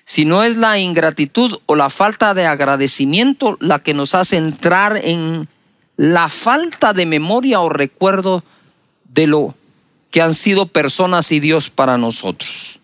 sino 0.06 0.44
es 0.44 0.58
la 0.58 0.80
ingratitud 0.80 1.60
o 1.66 1.76
la 1.76 1.90
falta 1.90 2.34
de 2.34 2.46
agradecimiento 2.46 3.58
la 3.60 3.80
que 3.80 3.94
nos 3.94 4.16
hace 4.16 4.38
entrar 4.38 4.98
en 4.98 5.48
la 5.98 6.30
falta 6.30 6.94
de 6.94 7.06
memoria 7.06 7.60
o 7.60 7.70
recuerdo 7.70 8.44
de 9.06 9.28
lo 9.28 9.56
que 10.12 10.22
han 10.22 10.34
sido 10.34 10.68
personas 10.68 11.32
y 11.32 11.40
Dios 11.40 11.70
para 11.70 11.98
nosotros. 11.98 12.80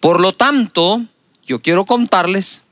Por 0.00 0.20
lo 0.20 0.32
tanto, 0.32 1.02
yo 1.46 1.60
quiero 1.60 1.84
contarles 1.84 2.62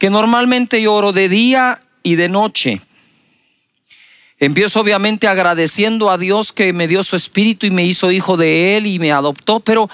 que 0.00 0.10
normalmente 0.10 0.82
yo 0.82 0.94
oro 0.94 1.12
de 1.12 1.28
día 1.28 1.80
y 2.02 2.16
de 2.16 2.28
noche 2.28 2.80
Empiezo 4.40 4.80
obviamente 4.80 5.28
agradeciendo 5.28 6.10
a 6.10 6.16
Dios 6.16 6.54
que 6.54 6.72
me 6.72 6.88
dio 6.88 7.02
su 7.02 7.14
espíritu 7.14 7.66
y 7.66 7.70
me 7.70 7.84
hizo 7.84 8.10
hijo 8.10 8.38
de 8.38 8.78
Él 8.78 8.86
y 8.86 8.98
me 8.98 9.12
adoptó, 9.12 9.60
pero 9.60 9.90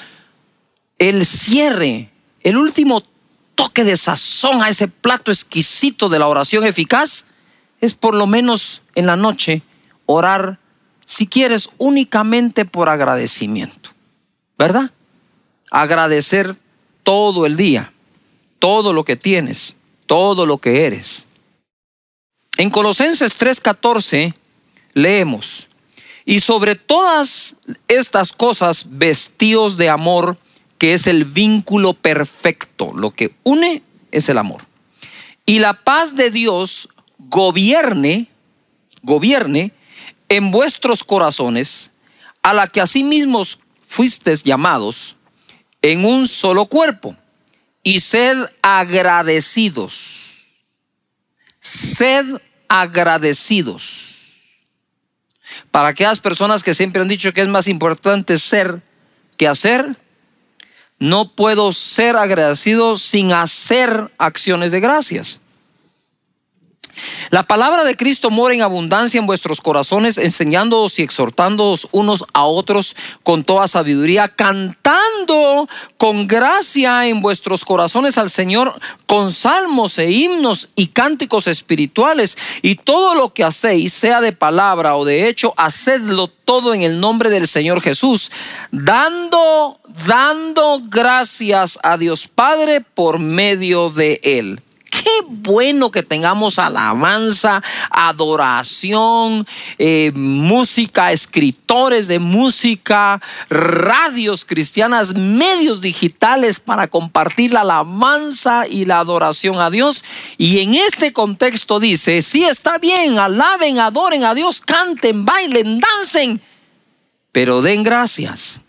el 1.01 1.27
cierre, 1.27 2.11
el 2.45 2.57
último 2.57 3.03
toque 3.57 3.83
de 3.83 3.97
sazón 3.97 4.63
a 4.63 4.69
ese 4.69 4.87
plato 4.87 5.33
exquisito 5.33 6.09
de 6.09 6.21
la 6.21 6.29
oración 6.29 6.63
eficaz 6.63 7.27
es 7.81 7.97
por 7.97 8.15
lo 8.15 8.29
menos 8.29 8.83
en 8.95 9.07
la 9.07 9.17
noche 9.17 9.63
orar, 10.07 10.61
si 11.07 11.27
quieres, 11.27 11.69
únicamente 11.79 12.65
por 12.65 12.89
agradecimiento, 12.89 13.91
¿verdad? 14.57 14.93
Agradecer 15.73 16.55
todo 17.03 17.47
el 17.47 17.57
día, 17.57 17.93
todo 18.61 18.93
lo 18.93 19.05
que 19.05 19.17
tienes, 19.17 19.75
todo 20.07 20.47
lo 20.47 20.59
que 20.59 20.87
eres. 20.87 21.27
En 22.57 22.71
Colosenses 22.71 23.39
3:14 23.39 24.35
leemos, 24.95 25.69
y 26.25 26.41
sobre 26.41 26.75
todas 26.75 27.57
estas 27.87 28.33
cosas 28.33 28.87
vestidos 28.91 29.77
de 29.77 29.89
amor, 29.89 30.39
que 30.79 30.95
es 30.95 31.07
el 31.07 31.25
vínculo 31.25 31.95
perfecto, 31.95 32.93
lo 32.95 33.13
que 33.13 33.35
une 33.45 33.83
es 34.11 34.29
el 34.29 34.39
amor. 34.39 34.63
Y 35.45 35.61
la 35.61 35.85
paz 35.85 36.17
de 36.17 36.31
Dios 36.31 36.89
gobierne, 37.19 38.27
gobierne 39.03 39.73
en 40.29 40.51
vuestros 40.51 41.05
corazones, 41.05 41.91
a 42.43 42.53
la 42.55 42.67
que 42.67 42.81
asimismo 42.81 43.43
fuisteis 43.83 44.43
llamados 44.43 45.17
en 45.83 46.05
un 46.05 46.27
solo 46.27 46.67
cuerpo, 46.67 47.17
y 47.87 48.00
sed 48.00 48.50
agradecidos. 48.62 50.47
Sed 51.61 52.26
agradecidos. 52.66 54.16
Para 55.71 55.90
aquellas 55.90 56.19
personas 56.19 56.64
que 56.64 56.75
siempre 56.75 57.00
han 57.00 57.07
dicho 57.07 57.33
que 57.33 57.43
es 57.43 57.49
más 57.49 57.69
importante 57.69 58.38
ser 58.38 58.83
que 59.37 59.47
hacer, 59.47 59.97
no 60.99 61.37
puedo 61.37 61.73
ser 61.73 62.16
agradecido 62.16 62.97
sin 62.97 63.33
hacer 63.33 64.11
acciones 64.19 64.73
de 64.73 64.81
gracias. 64.81 65.40
La 67.31 67.47
palabra 67.47 67.85
de 67.85 67.97
Cristo 67.97 68.31
mora 68.31 68.55
en 68.55 68.62
abundancia 68.62 69.19
en 69.19 69.26
vuestros 69.26 69.61
corazones, 69.61 70.19
enseñándoos 70.19 70.99
y 70.99 71.03
exhortándoos 71.03 71.88
unos 71.93 72.25
a 72.33 72.45
otros 72.45 72.97
con 73.23 73.45
toda 73.45 73.69
sabiduría, 73.69 74.29
cantando 74.29 75.69
con 75.99 76.26
gracia 76.26 77.07
en 77.07 77.21
vuestros 77.21 77.65
corazones 77.65 78.19
al 78.19 78.31
Señor 78.31 78.79
con 79.07 79.33
salmos 79.33 79.99
e 79.99 80.11
himnos 80.11 80.69
y 80.76 80.88
cánticos 80.88 81.47
espirituales. 81.47 82.38
Y 82.62 82.76
todo 82.76 83.15
lo 83.15 83.33
que 83.33 83.45
hacéis, 83.45 83.93
sea 83.93 84.21
de 84.21 84.33
palabra 84.33 84.97
o 84.97 85.05
de 85.05 85.29
hecho, 85.29 85.55
hacedlo 85.57 86.29
todo 86.29 86.75
en 86.75 86.83
el 86.83 87.00
nombre 87.00 87.29
del 87.29 87.49
Señor 87.49 87.81
Jesús, 87.81 88.31
dando, 88.71 89.81
dando 90.07 90.81
gracias 90.85 91.79
a 91.83 91.99
Dios 91.99 92.29
Padre 92.29 92.81
por 92.81 93.19
medio 93.19 93.91
de 93.91 94.21
Él. 94.23 94.61
Qué 95.07 95.25
bueno 95.29 95.93
que 95.93 96.03
tengamos 96.03 96.59
alabanza, 96.59 97.63
adoración, 97.91 99.47
eh, 99.79 100.11
música, 100.17 101.13
escritores 101.13 102.09
de 102.09 102.19
música, 102.19 103.23
radios 103.49 104.45
cristianas, 104.45 105.15
medios 105.15 105.81
digitales 105.81 106.59
para 106.59 106.89
compartir 106.89 107.53
la 107.53 107.61
alabanza 107.61 108.67
y 108.67 108.85
la 108.85 108.99
adoración 108.99 109.61
a 109.61 109.71
Dios. 109.71 110.05
Y 110.39 110.59
en 110.59 110.75
este 110.75 111.13
contexto 111.13 111.79
dice, 111.79 112.21
sí 112.21 112.43
está 112.43 112.79
bien, 112.79 113.21
alaben, 113.21 113.79
adoren 113.79 114.25
a 114.25 114.35
Dios, 114.35 114.61
canten, 114.61 115.25
bailen, 115.25 115.79
dancen, 115.79 116.41
pero 117.31 117.63
den 117.63 117.85
gracias. 117.85 118.61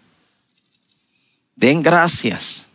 Den 1.55 1.81
gracias. 1.81 2.66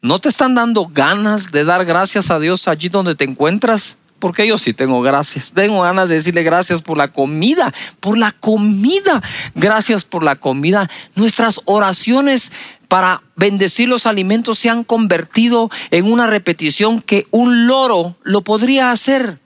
¿No 0.00 0.20
te 0.20 0.28
están 0.28 0.54
dando 0.54 0.86
ganas 0.86 1.50
de 1.50 1.64
dar 1.64 1.84
gracias 1.84 2.30
a 2.30 2.38
Dios 2.38 2.68
allí 2.68 2.88
donde 2.88 3.16
te 3.16 3.24
encuentras? 3.24 3.98
Porque 4.20 4.46
yo 4.46 4.56
sí 4.56 4.72
tengo 4.72 5.02
gracias. 5.02 5.52
Tengo 5.52 5.82
ganas 5.82 6.08
de 6.08 6.16
decirle 6.16 6.44
gracias 6.44 6.82
por 6.82 6.96
la 6.96 7.08
comida, 7.08 7.74
por 7.98 8.16
la 8.16 8.30
comida. 8.30 9.22
Gracias 9.56 10.04
por 10.04 10.22
la 10.22 10.36
comida. 10.36 10.88
Nuestras 11.16 11.60
oraciones 11.64 12.52
para 12.86 13.22
bendecir 13.34 13.88
los 13.88 14.06
alimentos 14.06 14.58
se 14.60 14.70
han 14.70 14.84
convertido 14.84 15.68
en 15.90 16.10
una 16.10 16.28
repetición 16.28 17.00
que 17.00 17.26
un 17.32 17.66
loro 17.66 18.16
lo 18.22 18.42
podría 18.42 18.92
hacer. 18.92 19.40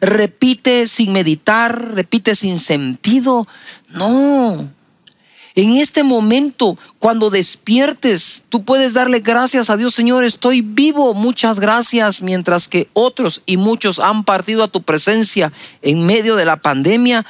Repite 0.00 0.88
sin 0.88 1.12
meditar, 1.12 1.94
repite 1.94 2.34
sin 2.34 2.58
sentido. 2.58 3.46
No, 3.88 4.68
En 5.54 5.72
este 5.76 6.02
momento, 6.02 6.78
cuando 6.98 7.30
despiertes, 7.30 8.44
tú 8.48 8.64
puedes 8.64 8.94
darle 8.94 9.20
gracias 9.20 9.70
a 9.70 9.76
Dios, 9.76 9.94
Señor, 9.94 10.24
estoy 10.24 10.60
vivo, 10.60 11.14
muchas 11.14 11.58
gracias, 11.58 12.22
mientras 12.22 12.68
que 12.68 12.88
otros 12.92 13.42
y 13.46 13.56
muchos 13.56 13.98
han 13.98 14.24
partido 14.24 14.62
a 14.62 14.68
tu 14.68 14.82
presencia 14.82 15.52
en 15.82 16.06
medio 16.06 16.36
de 16.36 16.44
la 16.44 16.56
pandemia. 16.56 17.26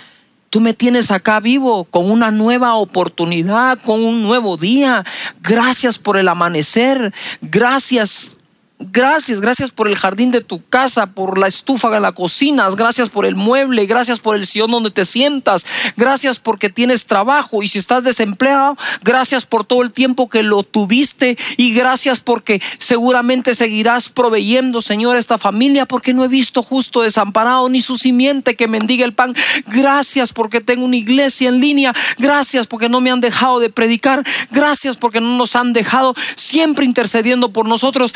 Tú 0.50 0.60
me 0.60 0.74
tienes 0.74 1.12
acá 1.12 1.38
vivo 1.38 1.84
con 1.84 2.10
una 2.10 2.32
nueva 2.32 2.74
oportunidad, 2.74 3.78
con 3.82 4.04
un 4.04 4.22
nuevo 4.22 4.56
día. 4.56 5.04
Gracias 5.42 5.98
por 5.98 6.16
el 6.16 6.26
amanecer. 6.26 7.14
Gracias 7.40 8.39
Gracias, 8.82 9.42
gracias 9.42 9.72
por 9.72 9.88
el 9.88 9.94
jardín 9.94 10.30
de 10.30 10.40
tu 10.40 10.64
casa, 10.64 11.08
por 11.08 11.38
la 11.38 11.49
estufa 11.49 11.90
de 11.90 12.00
la 12.00 12.12
cocina, 12.12 12.66
gracias 12.70 13.10
por 13.10 13.26
el 13.26 13.37
mueble, 13.37 13.84
gracias 13.84 14.20
por 14.20 14.37
el 14.37 14.46
sillón 14.46 14.70
donde 14.70 14.90
te 14.90 15.04
sientas, 15.04 15.66
gracias 15.99 16.40
porque 16.40 16.70
tienes 16.70 17.04
trabajo. 17.04 17.62
Y 17.62 17.68
si 17.68 17.78
estás 17.78 18.04
desempleado, 18.04 18.78
gracias 19.02 19.44
por 19.44 19.64
todo 19.64 19.82
el 19.82 19.92
tiempo 19.92 20.30
que 20.30 20.42
lo 20.42 20.62
tuviste. 20.62 21.37
Y 21.58 21.75
gracias 21.75 22.20
porque 22.20 22.62
seguramente 22.78 23.54
seguirás 23.54 24.08
proveyendo, 24.08 24.80
Señor, 24.80 25.18
esta 25.18 25.37
familia 25.37 25.84
porque 25.84 26.14
no 26.14 26.25
he 26.25 26.28
visto 26.28 26.62
justo 26.62 27.02
desamparado 27.02 27.68
ni 27.68 27.82
su 27.82 27.99
simiente 27.99 28.56
que 28.56 28.66
mendiga 28.66 29.04
el 29.04 29.12
pan. 29.12 29.37
Gracias 29.66 30.32
porque 30.32 30.62
tengo 30.62 30.87
una 30.87 30.96
iglesia 30.96 31.50
en 31.50 31.60
línea, 31.60 31.94
gracias 32.16 32.66
porque 32.66 32.88
no 32.88 33.02
me 33.02 33.10
han 33.10 33.20
dejado 33.20 33.60
de 33.60 33.68
predicar, 33.68 34.25
gracias 34.50 34.96
porque 34.96 35.20
no 35.20 35.37
nos 35.37 35.54
han 35.54 35.75
dejado 35.75 36.14
siempre 36.34 36.87
intercediendo 36.87 37.52
por 37.52 37.66
nosotros. 37.68 38.14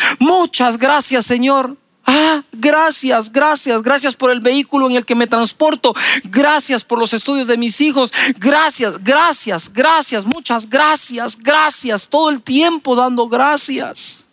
Muchas 0.54 0.78
gracias, 0.78 1.26
Señor. 1.26 1.76
Ah, 2.06 2.44
gracias, 2.52 3.32
gracias, 3.32 3.82
gracias 3.82 4.14
por 4.14 4.30
el 4.30 4.38
vehículo 4.38 4.88
en 4.88 4.94
el 4.94 5.04
que 5.04 5.16
me 5.16 5.26
transporto. 5.26 5.92
Gracias 6.22 6.84
por 6.84 7.00
los 7.00 7.12
estudios 7.12 7.48
de 7.48 7.56
mis 7.56 7.80
hijos. 7.80 8.12
Gracias, 8.38 9.02
gracias, 9.02 9.72
gracias, 9.72 10.24
muchas 10.24 10.70
gracias, 10.70 11.36
gracias. 11.36 12.08
Todo 12.08 12.30
el 12.30 12.40
tiempo 12.40 12.94
dando 12.94 13.28
gracias. 13.28 14.26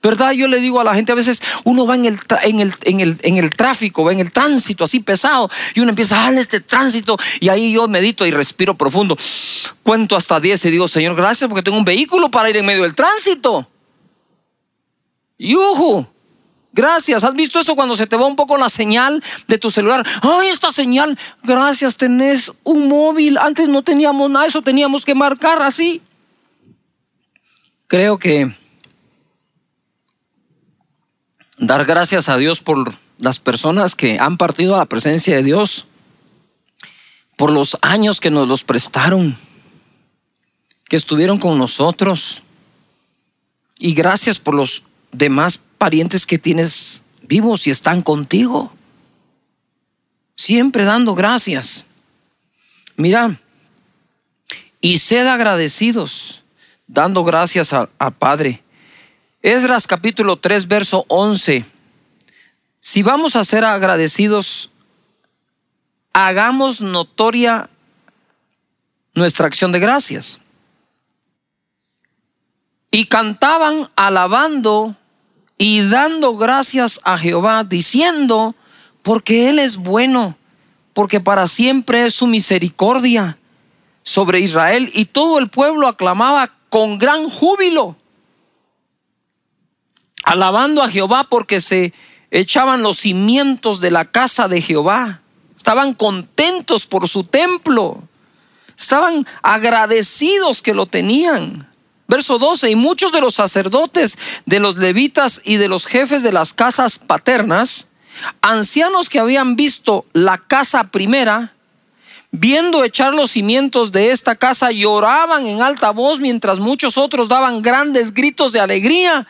¿Verdad? 0.00 0.30
Yo 0.30 0.46
le 0.46 0.60
digo 0.60 0.80
a 0.80 0.84
la 0.84 0.94
gente, 0.94 1.10
a 1.10 1.16
veces 1.16 1.42
uno 1.64 1.88
va 1.88 1.96
en 1.96 2.04
el, 2.04 2.20
en 2.44 2.60
el, 2.60 2.72
en 2.82 3.00
el, 3.00 3.18
en 3.24 3.36
el 3.38 3.50
tráfico, 3.50 4.04
va 4.04 4.12
en 4.12 4.20
el 4.20 4.30
tránsito 4.30 4.84
así 4.84 5.00
pesado 5.00 5.50
y 5.74 5.80
uno 5.80 5.90
empieza 5.90 6.20
a 6.20 6.26
darle 6.26 6.40
este 6.40 6.60
tránsito 6.60 7.18
y 7.40 7.48
ahí 7.48 7.72
yo 7.72 7.88
medito 7.88 8.24
y 8.26 8.30
respiro 8.30 8.78
profundo. 8.78 9.16
Cuento 9.82 10.14
hasta 10.14 10.38
10 10.38 10.66
y 10.66 10.70
digo, 10.70 10.86
Señor, 10.86 11.16
gracias 11.16 11.48
porque 11.48 11.64
tengo 11.64 11.78
un 11.78 11.84
vehículo 11.84 12.30
para 12.30 12.48
ir 12.48 12.56
en 12.58 12.64
medio 12.64 12.84
del 12.84 12.94
tránsito. 12.94 13.69
¡Yuhu! 15.40 16.06
Gracias. 16.72 17.24
¿Has 17.24 17.34
visto 17.34 17.58
eso 17.58 17.74
cuando 17.74 17.96
se 17.96 18.06
te 18.06 18.16
va 18.16 18.26
un 18.26 18.36
poco 18.36 18.58
la 18.58 18.68
señal 18.68 19.24
de 19.48 19.58
tu 19.58 19.70
celular? 19.70 20.06
¡Ay, 20.20 20.48
esta 20.48 20.70
señal! 20.70 21.18
Gracias, 21.42 21.96
tenés 21.96 22.52
un 22.62 22.88
móvil. 22.88 23.38
Antes 23.38 23.68
no 23.68 23.82
teníamos 23.82 24.30
nada, 24.30 24.46
eso 24.46 24.62
teníamos 24.62 25.04
que 25.04 25.14
marcar 25.14 25.62
así. 25.62 26.02
Creo 27.88 28.18
que 28.18 28.52
dar 31.56 31.84
gracias 31.86 32.28
a 32.28 32.36
Dios 32.36 32.60
por 32.60 32.94
las 33.18 33.40
personas 33.40 33.94
que 33.96 34.18
han 34.18 34.36
partido 34.36 34.74
a 34.74 34.78
la 34.78 34.86
presencia 34.86 35.34
de 35.36 35.42
Dios, 35.42 35.86
por 37.36 37.50
los 37.50 37.78
años 37.80 38.20
que 38.20 38.30
nos 38.30 38.46
los 38.46 38.62
prestaron, 38.62 39.34
que 40.88 40.96
estuvieron 40.96 41.38
con 41.38 41.58
nosotros. 41.58 42.42
Y 43.78 43.94
gracias 43.94 44.38
por 44.38 44.54
los 44.54 44.84
demás 45.12 45.60
parientes 45.78 46.26
que 46.26 46.38
tienes 46.38 47.02
vivos 47.22 47.66
y 47.66 47.70
están 47.70 48.02
contigo. 48.02 48.72
Siempre 50.36 50.84
dando 50.84 51.14
gracias. 51.14 51.86
Mira, 52.96 53.36
y 54.80 54.98
sed 54.98 55.26
agradecidos, 55.26 56.44
dando 56.86 57.24
gracias 57.24 57.72
al 57.72 58.12
Padre. 58.18 58.62
Esdras 59.42 59.86
capítulo 59.86 60.36
3, 60.36 60.68
verso 60.68 61.04
11. 61.08 61.64
Si 62.80 63.02
vamos 63.02 63.36
a 63.36 63.44
ser 63.44 63.64
agradecidos, 63.64 64.70
hagamos 66.12 66.80
notoria 66.80 67.70
nuestra 69.14 69.46
acción 69.46 69.72
de 69.72 69.78
gracias. 69.78 70.40
Y 72.90 73.06
cantaban 73.06 73.88
alabando 73.96 74.96
y 75.62 75.82
dando 75.82 76.36
gracias 76.36 77.00
a 77.04 77.18
Jehová, 77.18 77.64
diciendo, 77.64 78.54
porque 79.02 79.50
Él 79.50 79.58
es 79.58 79.76
bueno, 79.76 80.38
porque 80.94 81.20
para 81.20 81.46
siempre 81.46 82.06
es 82.06 82.14
su 82.14 82.26
misericordia 82.26 83.36
sobre 84.02 84.40
Israel. 84.40 84.90
Y 84.94 85.04
todo 85.04 85.38
el 85.38 85.50
pueblo 85.50 85.86
aclamaba 85.86 86.54
con 86.70 86.96
gran 86.98 87.28
júbilo, 87.28 87.94
alabando 90.24 90.82
a 90.82 90.88
Jehová 90.88 91.26
porque 91.28 91.60
se 91.60 91.92
echaban 92.30 92.80
los 92.80 92.96
cimientos 92.96 93.82
de 93.82 93.90
la 93.90 94.06
casa 94.06 94.48
de 94.48 94.62
Jehová. 94.62 95.20
Estaban 95.54 95.92
contentos 95.92 96.86
por 96.86 97.06
su 97.06 97.24
templo. 97.24 98.02
Estaban 98.78 99.26
agradecidos 99.42 100.62
que 100.62 100.72
lo 100.72 100.86
tenían. 100.86 101.69
Verso 102.10 102.40
12, 102.40 102.72
y 102.72 102.74
muchos 102.74 103.12
de 103.12 103.20
los 103.20 103.34
sacerdotes, 103.34 104.18
de 104.44 104.58
los 104.58 104.78
levitas 104.78 105.40
y 105.44 105.58
de 105.58 105.68
los 105.68 105.86
jefes 105.86 106.24
de 106.24 106.32
las 106.32 106.52
casas 106.52 106.98
paternas, 106.98 107.86
ancianos 108.42 109.08
que 109.08 109.20
habían 109.20 109.54
visto 109.54 110.04
la 110.12 110.36
casa 110.36 110.90
primera, 110.90 111.54
viendo 112.32 112.82
echar 112.82 113.14
los 113.14 113.30
cimientos 113.30 113.92
de 113.92 114.10
esta 114.10 114.34
casa, 114.34 114.72
lloraban 114.72 115.46
en 115.46 115.62
alta 115.62 115.90
voz 115.90 116.18
mientras 116.18 116.58
muchos 116.58 116.98
otros 116.98 117.28
daban 117.28 117.62
grandes 117.62 118.12
gritos 118.12 118.50
de 118.50 118.58
alegría 118.58 119.28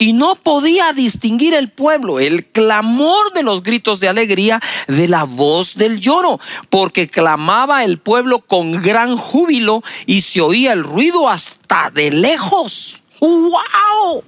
y 0.00 0.14
no 0.14 0.34
podía 0.34 0.94
distinguir 0.94 1.52
el 1.52 1.70
pueblo 1.70 2.20
el 2.20 2.46
clamor 2.46 3.34
de 3.34 3.42
los 3.42 3.62
gritos 3.62 4.00
de 4.00 4.08
alegría 4.08 4.58
de 4.88 5.06
la 5.06 5.24
voz 5.24 5.76
del 5.76 6.00
lloro, 6.00 6.40
porque 6.70 7.06
clamaba 7.06 7.84
el 7.84 7.98
pueblo 7.98 8.40
con 8.40 8.72
gran 8.72 9.16
júbilo 9.16 9.84
y 10.06 10.22
se 10.22 10.40
oía 10.40 10.72
el 10.72 10.84
ruido 10.84 11.28
hasta 11.28 11.90
de 11.90 12.10
lejos. 12.10 13.02
¡Wow! 13.20 14.24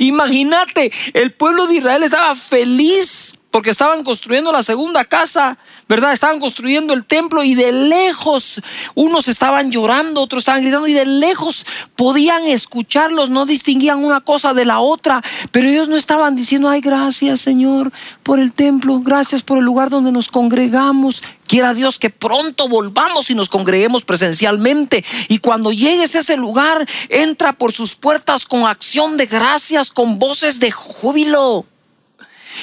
Imagínate, 0.00 0.92
el 1.14 1.32
pueblo 1.32 1.68
de 1.68 1.76
Israel 1.76 2.02
estaba 2.02 2.34
feliz 2.34 3.39
porque 3.50 3.70
estaban 3.70 4.04
construyendo 4.04 4.52
la 4.52 4.62
segunda 4.62 5.04
casa, 5.04 5.58
¿verdad? 5.88 6.12
Estaban 6.12 6.38
construyendo 6.38 6.92
el 6.92 7.04
templo 7.04 7.42
y 7.42 7.54
de 7.54 7.72
lejos 7.72 8.62
unos 8.94 9.28
estaban 9.28 9.70
llorando, 9.70 10.20
otros 10.20 10.42
estaban 10.42 10.62
gritando 10.62 10.86
y 10.86 10.92
de 10.92 11.06
lejos 11.06 11.66
podían 11.96 12.44
escucharlos, 12.46 13.30
no 13.30 13.46
distinguían 13.46 14.04
una 14.04 14.20
cosa 14.20 14.54
de 14.54 14.64
la 14.64 14.80
otra, 14.80 15.22
pero 15.50 15.68
ellos 15.68 15.88
no 15.88 15.96
estaban 15.96 16.36
diciendo, 16.36 16.68
ay, 16.68 16.80
gracias 16.80 17.40
Señor 17.40 17.92
por 18.22 18.38
el 18.38 18.52
templo, 18.52 19.00
gracias 19.00 19.42
por 19.42 19.58
el 19.58 19.64
lugar 19.64 19.90
donde 19.90 20.12
nos 20.12 20.28
congregamos. 20.28 21.22
Quiera 21.46 21.74
Dios 21.74 21.98
que 21.98 22.10
pronto 22.10 22.68
volvamos 22.68 23.28
y 23.28 23.34
nos 23.34 23.48
congreguemos 23.48 24.04
presencialmente. 24.04 25.04
Y 25.26 25.38
cuando 25.38 25.72
llegues 25.72 26.14
a 26.14 26.20
ese 26.20 26.36
lugar, 26.36 26.86
entra 27.08 27.54
por 27.54 27.72
sus 27.72 27.96
puertas 27.96 28.46
con 28.46 28.68
acción 28.68 29.16
de 29.16 29.26
gracias, 29.26 29.90
con 29.90 30.20
voces 30.20 30.60
de 30.60 30.70
júbilo. 30.70 31.66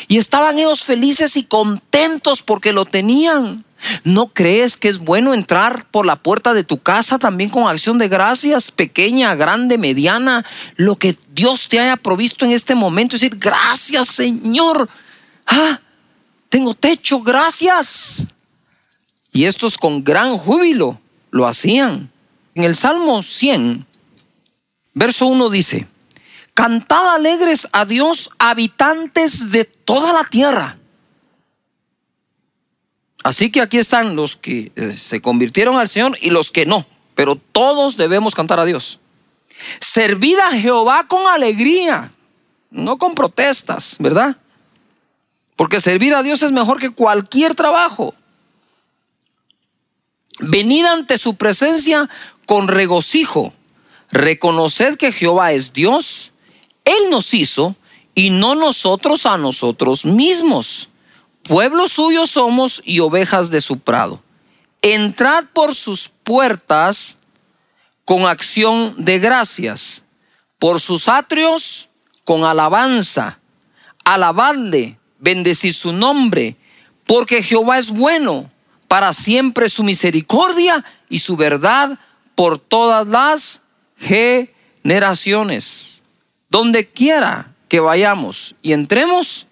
Y 0.07 0.17
estaban 0.17 0.59
ellos 0.59 0.83
felices 0.83 1.37
y 1.37 1.43
contentos 1.43 2.43
porque 2.43 2.73
lo 2.73 2.85
tenían. 2.85 3.65
¿No 4.03 4.27
crees 4.27 4.75
que 4.75 4.89
es 4.89 4.97
bueno 4.97 5.33
entrar 5.33 5.85
por 5.89 6.05
la 6.05 6.15
puerta 6.15 6.53
de 6.53 6.63
tu 6.63 6.79
casa 6.79 7.19
también 7.19 7.49
con 7.49 7.67
acción 7.67 7.97
de 7.97 8.07
gracias, 8.07 8.71
pequeña, 8.71 9.35
grande, 9.35 9.77
mediana, 9.77 10.45
lo 10.75 10.95
que 10.95 11.15
Dios 11.33 11.69
te 11.69 11.79
haya 11.79 11.95
provisto 11.97 12.45
en 12.45 12.51
este 12.51 12.73
momento? 12.73 13.15
Es 13.15 13.21
decir, 13.21 13.37
gracias 13.37 14.07
Señor. 14.07 14.89
Ah, 15.45 15.79
tengo 16.49 16.73
techo, 16.73 17.21
gracias. 17.21 18.27
Y 19.31 19.45
estos 19.45 19.77
con 19.77 20.03
gran 20.03 20.37
júbilo 20.37 20.99
lo 21.29 21.45
hacían. 21.45 22.09
En 22.55 22.63
el 22.63 22.75
Salmo 22.75 23.21
100, 23.21 23.85
verso 24.95 25.27
1 25.27 25.49
dice, 25.51 25.87
Cantad 26.57 27.13
alegres 27.13 27.67
a 27.71 27.85
Dios, 27.85 28.31
habitantes 28.39 29.51
de 29.51 29.63
toda 29.63 30.11
la 30.11 30.23
tierra. 30.23 30.75
Así 33.23 33.51
que 33.51 33.61
aquí 33.61 33.77
están 33.77 34.15
los 34.15 34.35
que 34.35 34.71
eh, 34.75 34.97
se 34.97 35.21
convirtieron 35.21 35.75
al 35.77 35.87
Señor 35.87 36.17
y 36.19 36.31
los 36.31 36.49
que 36.49 36.65
no, 36.65 36.87
pero 37.13 37.35
todos 37.35 37.95
debemos 37.95 38.33
cantar 38.33 38.59
a 38.59 38.65
Dios. 38.65 38.99
Servid 39.79 40.39
a 40.39 40.49
Jehová 40.49 41.05
con 41.07 41.27
alegría, 41.27 42.11
no 42.71 42.97
con 42.97 43.13
protestas, 43.13 43.97
¿verdad? 43.99 44.35
Porque 45.55 45.79
servir 45.79 46.15
a 46.15 46.23
Dios 46.23 46.41
es 46.41 46.51
mejor 46.51 46.79
que 46.79 46.89
cualquier 46.89 47.53
trabajo. 47.53 48.15
Venid 50.39 50.85
ante 50.85 51.19
su 51.19 51.35
presencia 51.35 52.09
con 52.47 52.67
regocijo. 52.67 53.53
Reconoced 54.09 54.95
que 54.95 55.11
Jehová 55.11 55.51
es 55.51 55.71
Dios 55.71 56.31
él 56.87 57.09
nos 57.09 57.33
hizo 57.33 57.75
y 58.15 58.29
no 58.29 58.55
nosotros 58.55 59.25
a 59.25 59.37
nosotros 59.37 60.05
mismos. 60.05 60.89
Pueblo 61.43 61.87
suyo 61.87 62.25
somos 62.25 62.81
y 62.85 62.99
ovejas 62.99 63.51
de 63.51 63.61
su 63.61 63.79
prado. 63.79 64.21
entrad 64.81 65.45
por 65.53 65.75
sus 65.75 66.07
puertas 66.07 67.17
con 68.05 68.25
acción 68.25 68.95
de 68.97 69.19
gracias, 69.19 70.05
por 70.59 70.79
sus 70.79 71.09
atrios 71.09 71.89
con 72.23 72.45
alabanza. 72.45 73.39
Alabadle, 74.05 74.97
bendecid 75.19 75.73
su 75.73 75.91
nombre, 75.91 76.55
porque 77.05 77.43
Jehová 77.43 77.79
es 77.79 77.89
bueno, 77.89 78.49
para 78.87 79.11
siempre 79.11 79.67
su 79.67 79.83
misericordia 79.83 80.85
y 81.09 81.19
su 81.19 81.35
verdad 81.35 81.99
por 82.35 82.59
todas 82.59 83.07
las 83.07 83.61
generaciones. 83.97 85.96
Donde 86.49 86.87
quiera 86.87 87.53
que 87.67 87.79
vayamos 87.79 88.55
y 88.61 88.73
entremos, 88.73 89.47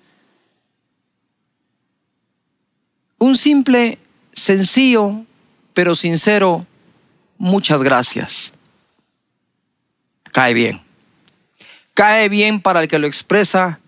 un 3.17 3.35
simple, 3.35 3.97
sencillo, 4.33 5.25
pero 5.73 5.95
sincero, 5.95 6.65
muchas 7.37 7.81
gracias. 7.81 8.53
Cae 10.31 10.53
bien. 10.53 10.81
Cae 11.93 12.27
bien 12.29 12.61
para 12.61 12.81
el 12.81 12.87
que 12.89 12.99
lo 12.99 13.07
expresa, 13.07 13.79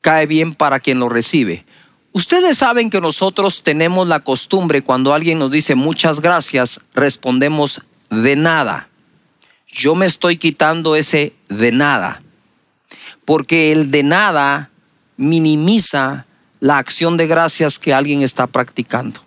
cae 0.00 0.26
bien 0.26 0.54
para 0.54 0.80
quien 0.80 0.98
lo 0.98 1.08
recibe. 1.08 1.64
Ustedes 2.12 2.58
saben 2.58 2.90
que 2.90 3.00
nosotros 3.00 3.62
tenemos 3.62 4.08
la 4.08 4.20
costumbre 4.20 4.82
cuando 4.82 5.14
alguien 5.14 5.38
nos 5.38 5.52
dice 5.52 5.76
muchas 5.76 6.20
gracias, 6.20 6.80
respondemos 6.92 7.82
de 8.10 8.34
nada. 8.34 8.89
Yo 9.72 9.94
me 9.94 10.06
estoy 10.06 10.36
quitando 10.36 10.96
ese 10.96 11.32
de 11.48 11.72
nada, 11.72 12.22
porque 13.24 13.72
el 13.72 13.90
de 13.90 14.02
nada 14.02 14.70
minimiza 15.16 16.26
la 16.60 16.78
acción 16.78 17.16
de 17.16 17.26
gracias 17.26 17.78
que 17.78 17.94
alguien 17.94 18.22
está 18.22 18.46
practicando. 18.46 19.20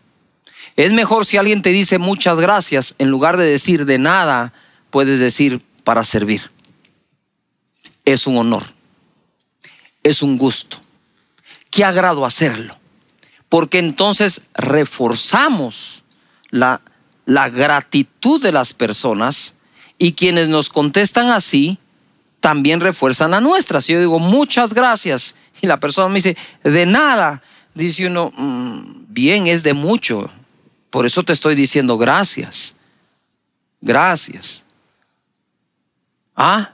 Es 0.76 0.92
mejor 0.92 1.26
si 1.26 1.38
alguien 1.38 1.62
te 1.62 1.70
dice 1.70 1.98
muchas 1.98 2.40
gracias, 2.40 2.96
en 2.98 3.10
lugar 3.10 3.38
de 3.38 3.46
decir 3.46 3.86
de 3.86 3.98
nada, 3.98 4.54
puedes 4.90 5.20
decir 5.20 5.62
para 5.84 6.04
servir. 6.04 6.52
Es 8.06 8.28
un 8.28 8.38
honor, 8.38 8.64
es 10.04 10.24
un 10.24 10.38
gusto 10.38 10.84
qué 11.74 11.84
agrado 11.84 12.26
hacerlo. 12.26 12.78
Porque 13.50 13.80
entonces 13.80 14.44
reforzamos 14.54 16.04
la, 16.50 16.82
la 17.26 17.50
gratitud 17.50 18.42
de 18.42 18.52
las 18.52 18.74
personas 18.74 19.56
y 19.98 20.14
quienes 20.14 20.50
nos 20.50 20.70
contestan 20.70 21.30
así 21.30 21.78
también 22.40 22.82
refuerzan 22.82 23.32
la 23.32 23.40
nuestra. 23.40 23.80
Si 23.80 23.94
yo 23.94 24.00
digo 24.00 24.20
muchas 24.20 24.74
gracias 24.74 25.36
y 25.62 25.68
la 25.68 25.78
persona 25.78 26.10
me 26.10 26.16
dice 26.16 26.36
de 26.64 26.86
nada, 26.86 27.42
dice 27.74 28.08
uno, 28.08 28.32
mm, 28.36 29.06
bien, 29.08 29.48
es 29.48 29.64
de 29.64 29.74
mucho. 29.74 30.30
Por 30.90 31.06
eso 31.06 31.24
te 31.24 31.34
estoy 31.34 31.56
diciendo 31.56 31.98
gracias. 31.98 32.76
Gracias. 33.80 34.64
¿Ah? 36.36 36.74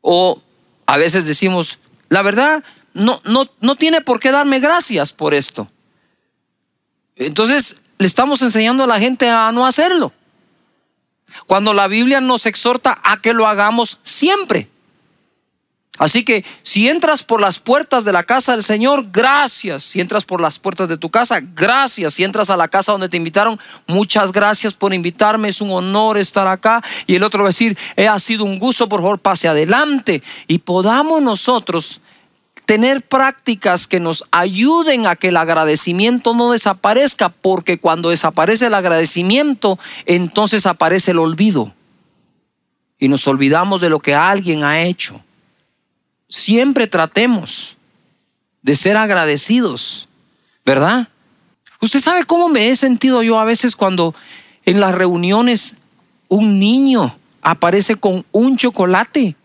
O 0.00 0.40
a 0.86 0.96
veces 0.96 1.24
decimos, 1.26 1.78
la 2.08 2.22
verdad, 2.22 2.62
no, 2.94 3.20
no, 3.24 3.48
no 3.60 3.76
tiene 3.76 4.00
por 4.00 4.20
qué 4.20 4.30
darme 4.30 4.60
gracias 4.60 5.12
por 5.12 5.34
esto. 5.34 5.70
Entonces, 7.16 7.78
le 7.98 8.06
estamos 8.06 8.42
enseñando 8.42 8.84
a 8.84 8.86
la 8.86 9.00
gente 9.00 9.28
a 9.28 9.50
no 9.52 9.66
hacerlo. 9.66 10.12
Cuando 11.46 11.74
la 11.74 11.88
Biblia 11.88 12.20
nos 12.20 12.46
exhorta 12.46 12.98
a 13.02 13.20
que 13.20 13.32
lo 13.32 13.46
hagamos 13.46 13.98
siempre. 14.02 14.68
Así 15.98 16.24
que 16.24 16.44
si 16.62 16.88
entras 16.88 17.24
por 17.24 17.40
las 17.40 17.58
puertas 17.58 18.04
de 18.04 18.12
la 18.12 18.22
casa 18.22 18.52
del 18.52 18.62
Señor, 18.62 19.06
gracias. 19.10 19.82
Si 19.82 20.00
entras 20.00 20.24
por 20.24 20.40
las 20.40 20.60
puertas 20.60 20.88
de 20.88 20.96
tu 20.96 21.10
casa, 21.10 21.40
gracias. 21.42 22.14
Si 22.14 22.22
entras 22.22 22.50
a 22.50 22.56
la 22.56 22.68
casa 22.68 22.92
donde 22.92 23.08
te 23.08 23.16
invitaron, 23.16 23.58
muchas 23.88 24.30
gracias 24.30 24.74
por 24.74 24.94
invitarme. 24.94 25.48
Es 25.48 25.60
un 25.60 25.72
honor 25.72 26.16
estar 26.16 26.46
acá. 26.46 26.82
Y 27.08 27.16
el 27.16 27.24
otro 27.24 27.42
va 27.42 27.48
a 27.48 27.50
decir, 27.50 27.76
ha 27.96 28.18
sido 28.20 28.44
un 28.44 28.60
gusto, 28.60 28.88
por 28.88 29.00
favor, 29.00 29.18
pase 29.18 29.48
adelante. 29.48 30.22
Y 30.46 30.58
podamos 30.60 31.20
nosotros 31.20 32.00
tener 32.68 33.00
prácticas 33.00 33.86
que 33.86 33.98
nos 33.98 34.26
ayuden 34.30 35.06
a 35.06 35.16
que 35.16 35.28
el 35.28 35.38
agradecimiento 35.38 36.34
no 36.34 36.52
desaparezca, 36.52 37.30
porque 37.30 37.78
cuando 37.78 38.10
desaparece 38.10 38.66
el 38.66 38.74
agradecimiento, 38.74 39.78
entonces 40.04 40.66
aparece 40.66 41.12
el 41.12 41.18
olvido. 41.18 41.72
Y 42.98 43.08
nos 43.08 43.26
olvidamos 43.26 43.80
de 43.80 43.88
lo 43.88 44.00
que 44.00 44.14
alguien 44.14 44.64
ha 44.64 44.82
hecho 44.82 45.18
siempre 46.28 46.86
tratemos 46.88 47.78
de 48.60 48.76
ser 48.76 48.98
agradecidos, 48.98 50.06
¿verdad? 50.66 51.08
Usted 51.80 52.00
sabe 52.00 52.24
cómo 52.24 52.50
me 52.50 52.68
he 52.68 52.76
sentido 52.76 53.22
yo 53.22 53.38
a 53.38 53.46
veces 53.46 53.76
cuando 53.76 54.14
en 54.66 54.78
las 54.78 54.94
reuniones 54.94 55.78
un 56.28 56.58
niño 56.58 57.16
aparece 57.40 57.96
con 57.96 58.26
un 58.30 58.58
chocolate 58.58 59.36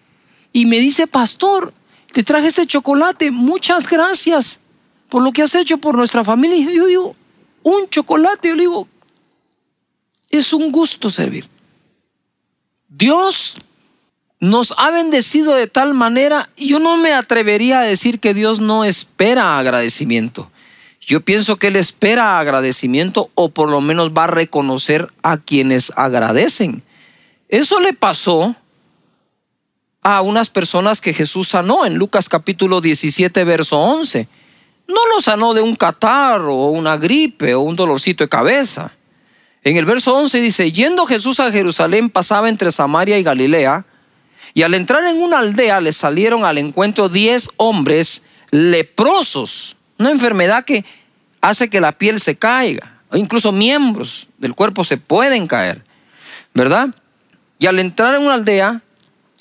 y 0.51 0.65
me 0.65 0.79
dice, 0.79 1.07
pastor, 1.07 1.73
te 2.13 2.23
traje 2.23 2.47
este 2.47 2.67
chocolate, 2.67 3.31
muchas 3.31 3.89
gracias 3.89 4.59
por 5.09 5.23
lo 5.23 5.31
que 5.33 5.41
has 5.41 5.55
hecho 5.55 5.79
por 5.79 5.95
nuestra 5.95 6.23
familia. 6.23 6.57
Y 6.57 6.75
yo 6.75 6.85
digo, 6.85 7.15
un 7.63 7.89
chocolate, 7.89 8.49
yo 8.49 8.55
digo, 8.55 8.87
es 10.29 10.53
un 10.53 10.71
gusto 10.71 11.09
servir. 11.09 11.49
Dios 12.87 13.57
nos 14.39 14.75
ha 14.77 14.91
bendecido 14.91 15.55
de 15.55 15.65
tal 15.65 15.95
manera, 15.95 16.49
yo 16.55 16.77
no 16.77 16.97
me 16.97 17.13
atrevería 17.13 17.79
a 17.79 17.83
decir 17.83 18.19
que 18.19 18.35
Dios 18.35 18.59
no 18.59 18.85
espera 18.85 19.57
agradecimiento. 19.57 20.51
Yo 21.01 21.21
pienso 21.21 21.57
que 21.57 21.67
Él 21.67 21.75
espera 21.75 22.39
agradecimiento 22.39 23.31
o 23.33 23.49
por 23.49 23.71
lo 23.71 23.81
menos 23.81 24.11
va 24.11 24.25
a 24.25 24.27
reconocer 24.27 25.09
a 25.23 25.37
quienes 25.37 25.91
agradecen. 25.95 26.83
Eso 27.49 27.79
le 27.79 27.93
pasó 27.93 28.55
a 30.03 30.21
unas 30.21 30.49
personas 30.49 30.99
que 30.99 31.13
Jesús 31.13 31.49
sanó 31.49 31.85
en 31.85 31.95
Lucas 31.95 32.27
capítulo 32.27 32.81
17, 32.81 33.43
verso 33.45 33.79
11. 33.79 34.27
No 34.87 35.07
lo 35.13 35.21
sanó 35.21 35.53
de 35.53 35.61
un 35.61 35.75
catarro 35.75 36.55
o 36.55 36.71
una 36.71 36.97
gripe 36.97 37.55
o 37.55 37.61
un 37.61 37.75
dolorcito 37.75 38.23
de 38.23 38.29
cabeza. 38.29 38.91
En 39.63 39.77
el 39.77 39.85
verso 39.85 40.15
11 40.15 40.41
dice, 40.41 40.71
yendo 40.73 41.05
Jesús 41.05 41.39
a 41.39 41.51
Jerusalén 41.51 42.09
pasaba 42.09 42.49
entre 42.49 42.71
Samaria 42.71 43.17
y 43.17 43.23
Galilea, 43.23 43.85
y 44.53 44.63
al 44.63 44.73
entrar 44.73 45.05
en 45.05 45.21
una 45.21 45.39
aldea 45.39 45.79
le 45.79 45.93
salieron 45.93 46.43
al 46.43 46.57
encuentro 46.57 47.07
diez 47.07 47.49
hombres 47.57 48.23
leprosos, 48.51 49.77
una 49.97 50.11
enfermedad 50.11 50.65
que 50.65 50.83
hace 51.41 51.69
que 51.69 51.79
la 51.79 51.93
piel 51.93 52.19
se 52.19 52.35
caiga, 52.35 53.01
incluso 53.13 53.53
miembros 53.53 54.27
del 54.37 54.53
cuerpo 54.53 54.83
se 54.83 54.97
pueden 54.97 55.47
caer, 55.47 55.83
¿verdad? 56.53 56.89
Y 57.57 57.65
al 57.65 57.79
entrar 57.79 58.15
en 58.15 58.23
una 58.23 58.33
aldea, 58.33 58.81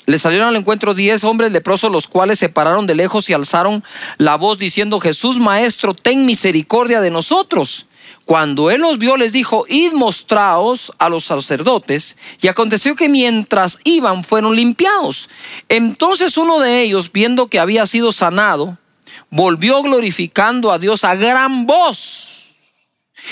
le 0.07 0.19
salieron 0.19 0.49
al 0.49 0.57
encuentro 0.57 0.95
diez 0.95 1.25
hombres 1.25 1.53
leprosos, 1.53 1.91
los 1.91 2.09
cuales 2.09 2.39
se 2.39 2.49
pararon 2.49 2.87
de 2.87 2.95
lejos 2.95 3.31
y 3.31 3.33
alzaron 3.33 3.85
la 4.19 4.37
voz 4.37 4.59
diciendo, 4.59 5.01
Jesús 5.01 5.39
Maestro, 5.39 5.95
ten 5.95 6.27
misericordia 6.27 7.01
de 7.01 7.11
nosotros. 7.11 7.87
Cuando 8.25 8.71
él 8.71 8.81
los 8.81 8.99
vio, 8.99 9.17
les 9.17 9.33
dijo, 9.33 9.65
id 9.69 9.93
mostraos 9.93 10.93
a 10.99 11.09
los 11.09 11.25
sacerdotes. 11.25 12.17
Y 12.41 12.49
aconteció 12.49 12.95
que 12.95 13.09
mientras 13.09 13.79
iban, 13.85 14.23
fueron 14.23 14.55
limpiados. 14.55 15.29
Entonces 15.69 16.37
uno 16.37 16.61
de 16.61 16.83
ellos, 16.83 17.11
viendo 17.13 17.49
que 17.49 17.59
había 17.59 17.85
sido 17.87 18.13
sanado, 18.13 18.79
volvió 19.31 19.83
glorificando 19.83 20.73
a 20.73 20.79
Dios 20.79 21.05
a 21.05 21.15
gran 21.15 21.67
voz 21.67 22.55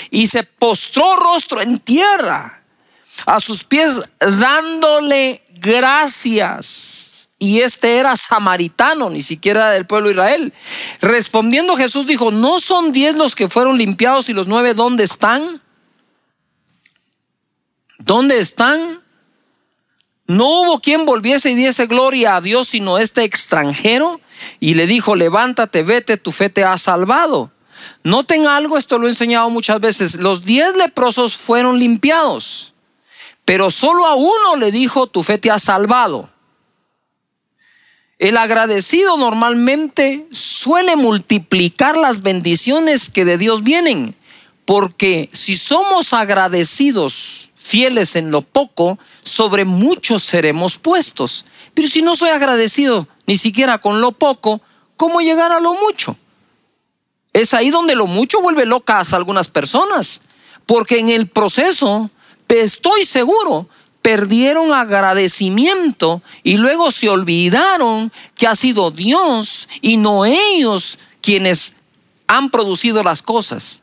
y 0.09 0.27
se 0.27 0.43
postró 0.43 1.15
rostro 1.15 1.61
en 1.61 1.79
tierra 1.79 2.63
a 3.25 3.39
sus 3.39 3.63
pies, 3.63 4.01
dándole 4.19 5.43
gracias 5.61 7.29
y 7.39 7.61
este 7.61 7.97
era 7.97 8.15
samaritano, 8.15 9.09
ni 9.09 9.21
siquiera 9.21 9.71
del 9.71 9.85
pueblo 9.85 10.09
de 10.09 10.13
Israel. 10.13 10.53
Respondiendo 11.01 11.75
Jesús 11.75 12.05
dijo, 12.05 12.31
¿no 12.31 12.59
son 12.59 12.91
diez 12.91 13.15
los 13.15 13.35
que 13.35 13.49
fueron 13.49 13.77
limpiados 13.77 14.29
y 14.29 14.33
los 14.33 14.47
nueve 14.47 14.73
dónde 14.73 15.03
están? 15.03 15.61
¿Dónde 17.97 18.39
están? 18.39 18.99
No 20.27 20.61
hubo 20.61 20.79
quien 20.79 21.05
volviese 21.05 21.51
y 21.51 21.55
diese 21.55 21.87
gloria 21.87 22.35
a 22.35 22.41
Dios 22.41 22.67
sino 22.67 22.97
este 22.97 23.23
extranjero. 23.23 24.19
Y 24.59 24.73
le 24.73 24.87
dijo, 24.87 25.15
levántate, 25.15 25.83
vete, 25.83 26.17
tu 26.17 26.31
fe 26.31 26.49
te 26.49 26.63
ha 26.63 26.77
salvado. 26.77 27.51
Noten 28.03 28.47
algo, 28.47 28.77
esto 28.77 28.97
lo 28.97 29.07
he 29.07 29.09
enseñado 29.09 29.49
muchas 29.49 29.79
veces. 29.79 30.15
Los 30.15 30.43
diez 30.43 30.75
leprosos 30.75 31.35
fueron 31.35 31.79
limpiados, 31.79 32.70
pero 33.45 33.71
solo 33.71 34.05
a 34.07 34.15
uno 34.15 34.55
le 34.57 34.71
dijo, 34.71 35.07
tu 35.07 35.23
fe 35.23 35.37
te 35.37 35.51
ha 35.51 35.59
salvado. 35.59 36.29
El 38.19 38.37
agradecido 38.37 39.17
normalmente 39.17 40.27
suele 40.31 40.95
multiplicar 40.95 41.97
las 41.97 42.21
bendiciones 42.21 43.09
que 43.09 43.25
de 43.25 43.37
Dios 43.37 43.63
vienen, 43.63 44.15
porque 44.65 45.29
si 45.33 45.55
somos 45.55 46.13
agradecidos, 46.13 47.49
fieles 47.55 48.15
en 48.15 48.31
lo 48.31 48.41
poco, 48.41 48.99
sobre 49.23 49.65
muchos 49.65 50.23
seremos 50.23 50.77
puestos. 50.77 51.45
Pero 51.73 51.87
si 51.87 52.01
no 52.01 52.15
soy 52.15 52.29
agradecido 52.29 53.07
ni 53.25 53.37
siquiera 53.37 53.79
con 53.79 54.01
lo 54.01 54.11
poco, 54.11 54.61
¿cómo 54.97 55.21
llegar 55.21 55.51
a 55.51 55.59
lo 55.59 55.73
mucho? 55.73 56.15
Es 57.33 57.53
ahí 57.53 57.69
donde 57.69 57.95
lo 57.95 58.07
mucho 58.07 58.41
vuelve 58.41 58.65
locas 58.65 59.13
a 59.13 59.17
algunas 59.17 59.47
personas. 59.47 60.21
Porque 60.65 60.99
en 60.99 61.09
el 61.09 61.27
proceso, 61.27 62.09
estoy 62.59 63.05
seguro, 63.05 63.69
perdieron 64.01 64.73
agradecimiento 64.73 66.21
y 66.43 66.57
luego 66.57 66.91
se 66.91 67.09
olvidaron 67.09 68.11
que 68.35 68.47
ha 68.47 68.55
sido 68.55 68.91
Dios 68.91 69.69
y 69.81 69.97
no 69.97 70.25
ellos 70.25 70.99
quienes 71.21 71.75
han 72.27 72.49
producido 72.49 73.03
las 73.03 73.21
cosas. 73.21 73.81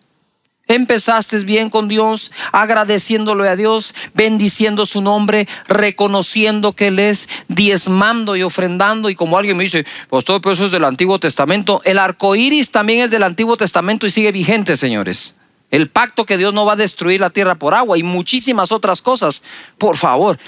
Empezaste 0.68 1.38
bien 1.44 1.70
con 1.70 1.88
Dios, 1.88 2.30
agradeciéndole 2.52 3.48
a 3.48 3.56
Dios, 3.56 3.94
bendiciendo 4.12 4.84
su 4.84 5.00
nombre, 5.00 5.48
reconociendo 5.66 6.74
que 6.74 6.88
Él 6.88 6.98
es, 6.98 7.26
diezmando 7.48 8.36
y 8.36 8.42
ofrendando. 8.42 9.08
Y 9.08 9.14
como 9.14 9.38
alguien 9.38 9.56
me 9.56 9.62
dice, 9.62 9.86
pues 10.10 10.26
todo 10.26 10.52
eso 10.52 10.66
es 10.66 10.70
del 10.70 10.84
Antiguo 10.84 11.18
Testamento. 11.18 11.80
El 11.84 11.98
arco 11.98 12.36
iris 12.36 12.70
también 12.70 13.00
es 13.00 13.10
del 13.10 13.22
Antiguo 13.22 13.56
Testamento 13.56 14.06
y 14.06 14.10
sigue 14.10 14.30
vigente, 14.30 14.76
señores. 14.76 15.37
El 15.70 15.90
pacto 15.90 16.24
que 16.24 16.38
Dios 16.38 16.54
no 16.54 16.64
va 16.64 16.72
a 16.72 16.76
destruir 16.76 17.20
la 17.20 17.30
tierra 17.30 17.54
por 17.54 17.74
agua 17.74 17.98
y 17.98 18.02
muchísimas 18.02 18.72
otras 18.72 19.02
cosas. 19.02 19.42
Por 19.76 19.96
favor, 19.96 20.38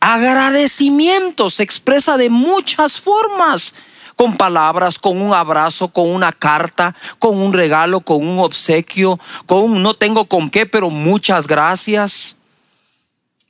agradecimiento 0.00 1.50
se 1.50 1.62
expresa 1.62 2.16
de 2.16 2.28
muchas 2.30 3.00
formas 3.00 3.74
con 4.16 4.36
palabras, 4.36 4.98
con 4.98 5.20
un 5.20 5.34
abrazo, 5.34 5.88
con 5.88 6.10
una 6.10 6.32
carta, 6.32 6.94
con 7.18 7.38
un 7.38 7.52
regalo, 7.52 8.00
con 8.00 8.26
un 8.26 8.38
obsequio, 8.38 9.18
con 9.46 9.62
un 9.62 9.82
no 9.82 9.94
tengo 9.94 10.26
con 10.26 10.50
qué, 10.50 10.66
pero 10.66 10.90
muchas 10.90 11.46
gracias. 11.46 12.36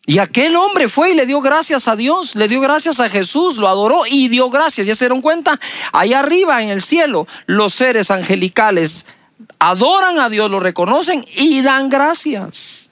Y 0.07 0.19
aquel 0.19 0.55
hombre 0.57 0.91
fue 0.91 1.13
y 1.13 1.15
le 1.15 1.25
dio 1.25 1.41
gracias 1.41 1.89
a 1.89 1.97
Dios, 1.97 2.37
le 2.37 2.47
dio 2.47 2.61
gracias 2.61 3.01
a 3.01 3.09
Jesús, 3.09 3.57
lo 3.57 3.69
adoró 3.69 4.03
y 4.07 4.29
dio 4.29 4.51
gracias. 4.51 4.87
¿Ya 4.87 4.95
se 4.95 5.07
dieron 5.07 5.23
cuenta? 5.23 5.59
Allá 5.93 6.21
arriba 6.21 6.63
en 6.63 6.69
el 6.69 6.83
cielo, 6.83 7.27
los 7.47 7.73
seres 7.73 8.11
angelicales 8.11 9.07
adoran 9.59 10.19
a 10.19 10.29
Dios, 10.29 10.51
lo 10.51 10.61
reconocen 10.61 11.25
y 11.37 11.63
dan 11.63 11.89
gracias. 11.89 12.91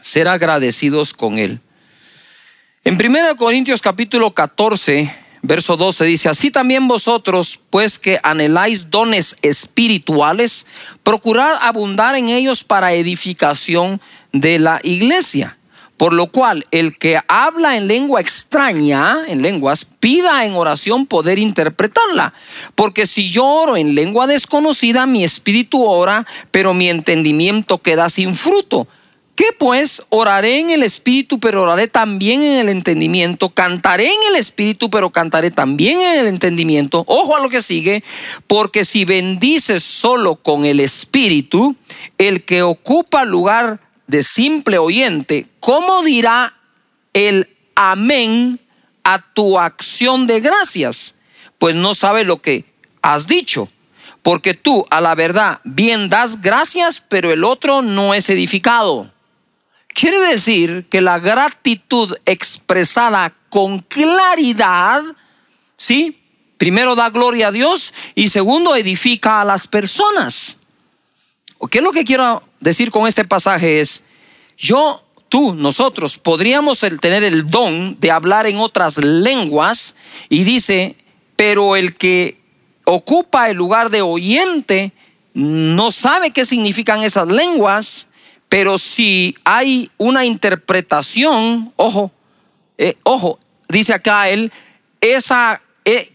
Ser 0.00 0.28
agradecidos 0.28 1.14
con 1.14 1.38
Él. 1.38 1.60
En 2.84 2.94
1 2.94 3.36
Corintios 3.36 3.80
capítulo 3.80 4.34
14, 4.34 5.10
verso 5.40 5.76
12 5.76 6.04
dice, 6.04 6.28
así 6.28 6.50
también 6.50 6.86
vosotros, 6.86 7.60
pues 7.70 7.98
que 7.98 8.18
anheláis 8.22 8.90
dones 8.90 9.36
espirituales, 9.40 10.66
procurad 11.02 11.56
abundar 11.60 12.14
en 12.14 12.28
ellos 12.28 12.62
para 12.62 12.92
edificación 12.92 14.00
de 14.32 14.58
la 14.58 14.80
iglesia. 14.82 15.56
Por 15.96 16.12
lo 16.12 16.26
cual, 16.26 16.64
el 16.72 16.98
que 16.98 17.20
habla 17.28 17.76
en 17.76 17.86
lengua 17.86 18.20
extraña, 18.20 19.18
en 19.28 19.42
lenguas, 19.42 19.84
pida 19.84 20.44
en 20.44 20.54
oración 20.54 21.06
poder 21.06 21.38
interpretarla. 21.38 22.34
Porque 22.74 23.06
si 23.06 23.30
yo 23.30 23.46
oro 23.46 23.76
en 23.76 23.94
lengua 23.94 24.26
desconocida, 24.26 25.06
mi 25.06 25.22
espíritu 25.22 25.84
ora, 25.84 26.26
pero 26.50 26.74
mi 26.74 26.88
entendimiento 26.88 27.78
queda 27.78 28.08
sin 28.10 28.34
fruto. 28.34 28.88
¿Qué 29.36 29.46
pues? 29.58 30.02
Oraré 30.10 30.60
en 30.60 30.70
el 30.70 30.84
espíritu, 30.84 31.40
pero 31.40 31.62
oraré 31.62 31.88
también 31.88 32.42
en 32.42 32.60
el 32.60 32.68
entendimiento. 32.68 33.50
Cantaré 33.50 34.06
en 34.06 34.30
el 34.30 34.36
espíritu, 34.36 34.90
pero 34.90 35.10
cantaré 35.10 35.50
también 35.50 36.00
en 36.00 36.18
el 36.20 36.26
entendimiento. 36.28 37.04
Ojo 37.08 37.36
a 37.36 37.40
lo 37.40 37.48
que 37.48 37.60
sigue, 37.60 38.04
porque 38.46 38.84
si 38.84 39.04
bendices 39.04 39.82
solo 39.82 40.36
con 40.36 40.66
el 40.66 40.78
espíritu, 40.78 41.74
el 42.18 42.44
que 42.44 42.62
ocupa 42.62 43.24
lugar 43.24 43.80
de 44.06 44.22
simple 44.22 44.78
oyente, 44.78 45.46
¿cómo 45.60 46.02
dirá 46.02 46.54
el 47.12 47.48
amén 47.74 48.60
a 49.02 49.20
tu 49.32 49.58
acción 49.58 50.26
de 50.26 50.40
gracias? 50.40 51.16
Pues 51.58 51.74
no 51.74 51.94
sabe 51.94 52.24
lo 52.24 52.40
que 52.42 52.64
has 53.02 53.26
dicho. 53.26 53.68
Porque 54.22 54.54
tú 54.54 54.86
a 54.90 55.00
la 55.02 55.14
verdad 55.14 55.60
bien 55.64 56.08
das 56.08 56.40
gracias, 56.40 57.02
pero 57.06 57.30
el 57.30 57.44
otro 57.44 57.82
no 57.82 58.14
es 58.14 58.30
edificado. 58.30 59.12
Quiere 59.88 60.18
decir 60.20 60.86
que 60.90 61.00
la 61.00 61.18
gratitud 61.18 62.16
expresada 62.24 63.34
con 63.50 63.80
claridad, 63.80 65.02
¿sí? 65.76 66.18
Primero 66.56 66.94
da 66.94 67.10
gloria 67.10 67.48
a 67.48 67.52
Dios 67.52 67.92
y 68.14 68.28
segundo 68.28 68.74
edifica 68.74 69.40
a 69.40 69.44
las 69.44 69.68
personas. 69.68 70.58
¿Qué 71.70 71.78
es 71.78 71.84
lo 71.84 71.92
que 71.92 72.04
quiero 72.04 72.42
decir 72.64 72.90
con 72.90 73.06
este 73.06 73.24
pasaje? 73.24 73.80
Es, 73.80 74.02
yo, 74.58 75.04
tú, 75.28 75.54
nosotros 75.54 76.18
podríamos 76.18 76.80
tener 77.00 77.22
el 77.22 77.48
don 77.48 77.98
de 78.00 78.10
hablar 78.10 78.46
en 78.46 78.58
otras 78.58 78.98
lenguas 78.98 79.94
y 80.28 80.42
dice, 80.42 80.96
pero 81.36 81.76
el 81.76 81.94
que 81.96 82.40
ocupa 82.84 83.48
el 83.48 83.56
lugar 83.56 83.90
de 83.90 84.02
oyente 84.02 84.92
no 85.32 85.92
sabe 85.92 86.32
qué 86.32 86.44
significan 86.44 87.02
esas 87.02 87.28
lenguas 87.28 88.08
pero 88.54 88.78
si 88.78 89.34
hay 89.42 89.90
una 89.98 90.24
interpretación, 90.24 91.72
ojo, 91.74 92.12
eh, 92.78 92.94
ojo, 93.02 93.40
dice 93.68 93.94
acá 93.94 94.28
él, 94.28 94.52
esa, 95.00 95.60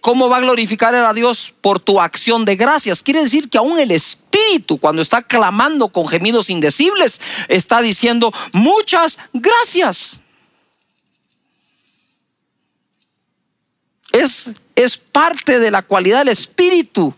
¿cómo 0.02 0.30
va 0.30 0.38
a 0.38 0.42
glorificar 0.42 0.96
a 0.96 1.14
Dios 1.14 1.54
por 1.62 1.80
tu 1.80 2.02
acción 2.02 2.46
de 2.46 2.56
gracias? 2.56 3.04
Quiere 3.04 3.22
decir 3.22 3.50
que 3.50 3.58
aún 3.58 3.80
el 3.80 3.92
Espíritu, 3.92 4.78
cuando 4.80 5.02
está 5.02 5.22
clamando 5.22 5.90
con 5.90 6.08
gemidos 6.08 6.50
indecibles, 6.50 7.22
está 7.48 7.82
diciendo 7.82 8.32
muchas 8.52 9.20
gracias. 9.34 10.20
Es, 14.12 14.52
es 14.76 14.98
parte 14.98 15.60
de 15.60 15.70
la 15.70 15.84
cualidad 15.84 16.20
del 16.20 16.30
Espíritu 16.30 17.14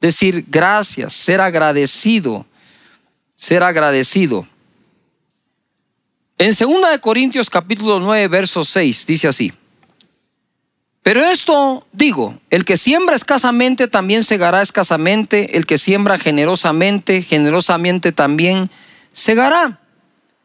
decir 0.00 0.44
gracias, 0.48 1.12
ser 1.12 1.40
agradecido 1.40 2.46
ser 3.34 3.62
agradecido. 3.62 4.46
En 6.38 6.52
2 6.58 6.90
de 6.90 7.00
Corintios 7.00 7.50
capítulo 7.50 8.00
9 8.00 8.28
verso 8.28 8.64
6 8.64 9.06
dice 9.06 9.28
así: 9.28 9.52
Pero 11.04 11.20
esto 11.20 11.86
digo, 11.92 12.40
el 12.48 12.64
que 12.64 12.78
siembra 12.78 13.14
escasamente 13.14 13.88
también 13.88 14.24
segará 14.24 14.62
escasamente, 14.62 15.58
el 15.58 15.66
que 15.66 15.76
siembra 15.76 16.18
generosamente, 16.18 17.20
generosamente 17.20 18.10
también 18.10 18.70
segará. 19.12 19.80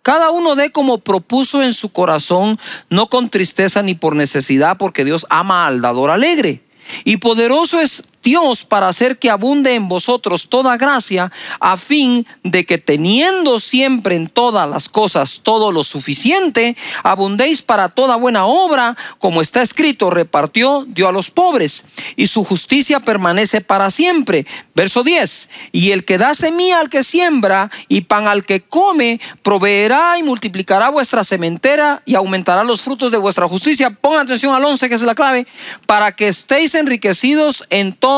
Cada 0.01 0.31
uno 0.31 0.55
dé 0.55 0.73
como 0.73 0.97
propuso 0.97 1.63
en 1.63 1.71
su 1.71 1.93
corazón, 1.93 2.59
no 2.89 3.07
con 3.07 3.29
tristeza 3.29 3.83
ni 3.83 3.95
por 3.95 4.17
necesidad, 4.17 4.75
porque 4.75 5.05
Dios 5.05 5.25
ama 5.29 5.65
al 5.65 5.79
dador 5.79 6.09
alegre. 6.09 6.61
Y 7.05 7.17
poderoso 7.17 7.79
es 7.79 8.03
Dios 8.23 8.65
para 8.65 8.87
hacer 8.89 9.17
que 9.17 9.29
abunde 9.29 9.73
en 9.73 9.87
vosotros 9.87 10.49
toda 10.49 10.77
gracia, 10.77 11.31
a 11.59 11.77
fin 11.77 12.27
de 12.43 12.65
que 12.65 12.77
teniendo 12.77 13.59
siempre 13.59 14.15
en 14.15 14.27
todas 14.27 14.69
las 14.69 14.89
cosas 14.89 15.39
todo 15.41 15.71
lo 15.71 15.83
suficiente, 15.83 16.75
abundéis 17.03 17.61
para 17.61 17.89
toda 17.89 18.17
buena 18.17 18.45
obra, 18.45 18.97
como 19.19 19.41
está 19.41 19.61
escrito, 19.61 20.09
repartió, 20.09 20.85
dio 20.87 21.07
a 21.07 21.11
los 21.11 21.31
pobres, 21.31 21.85
y 22.17 22.27
su 22.27 22.43
justicia 22.43 22.99
permanece 22.99 23.61
para 23.61 23.89
siempre. 23.89 24.45
Verso 24.75 25.03
10, 25.03 25.49
y 25.71 25.91
el 25.91 26.03
que 26.05 26.17
da 26.17 26.33
semilla 26.33 26.79
al 26.79 26.89
que 26.89 27.03
siembra 27.03 27.71
y 27.87 28.01
pan 28.01 28.27
al 28.27 28.45
que 28.45 28.61
come, 28.61 29.19
proveerá 29.43 30.17
y 30.17 30.23
multiplicará 30.23 30.89
vuestra 30.89 31.23
sementera 31.23 32.01
y 32.05 32.15
aumentará 32.15 32.63
los 32.63 32.81
frutos 32.81 33.11
de 33.11 33.17
vuestra 33.17 33.47
justicia. 33.47 33.89
Pongan 33.89 34.21
atención 34.21 34.53
al 34.53 34.63
11, 34.63 34.89
que 34.89 34.95
es 34.95 35.01
la 35.03 35.15
clave, 35.15 35.47
para 35.85 36.11
que 36.15 36.27
estéis 36.27 36.75
enriquecidos 36.75 37.65
en 37.69 37.93
todo 37.93 38.08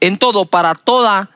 en 0.00 0.16
todo, 0.16 0.46
para 0.46 0.74
toda 0.74 1.30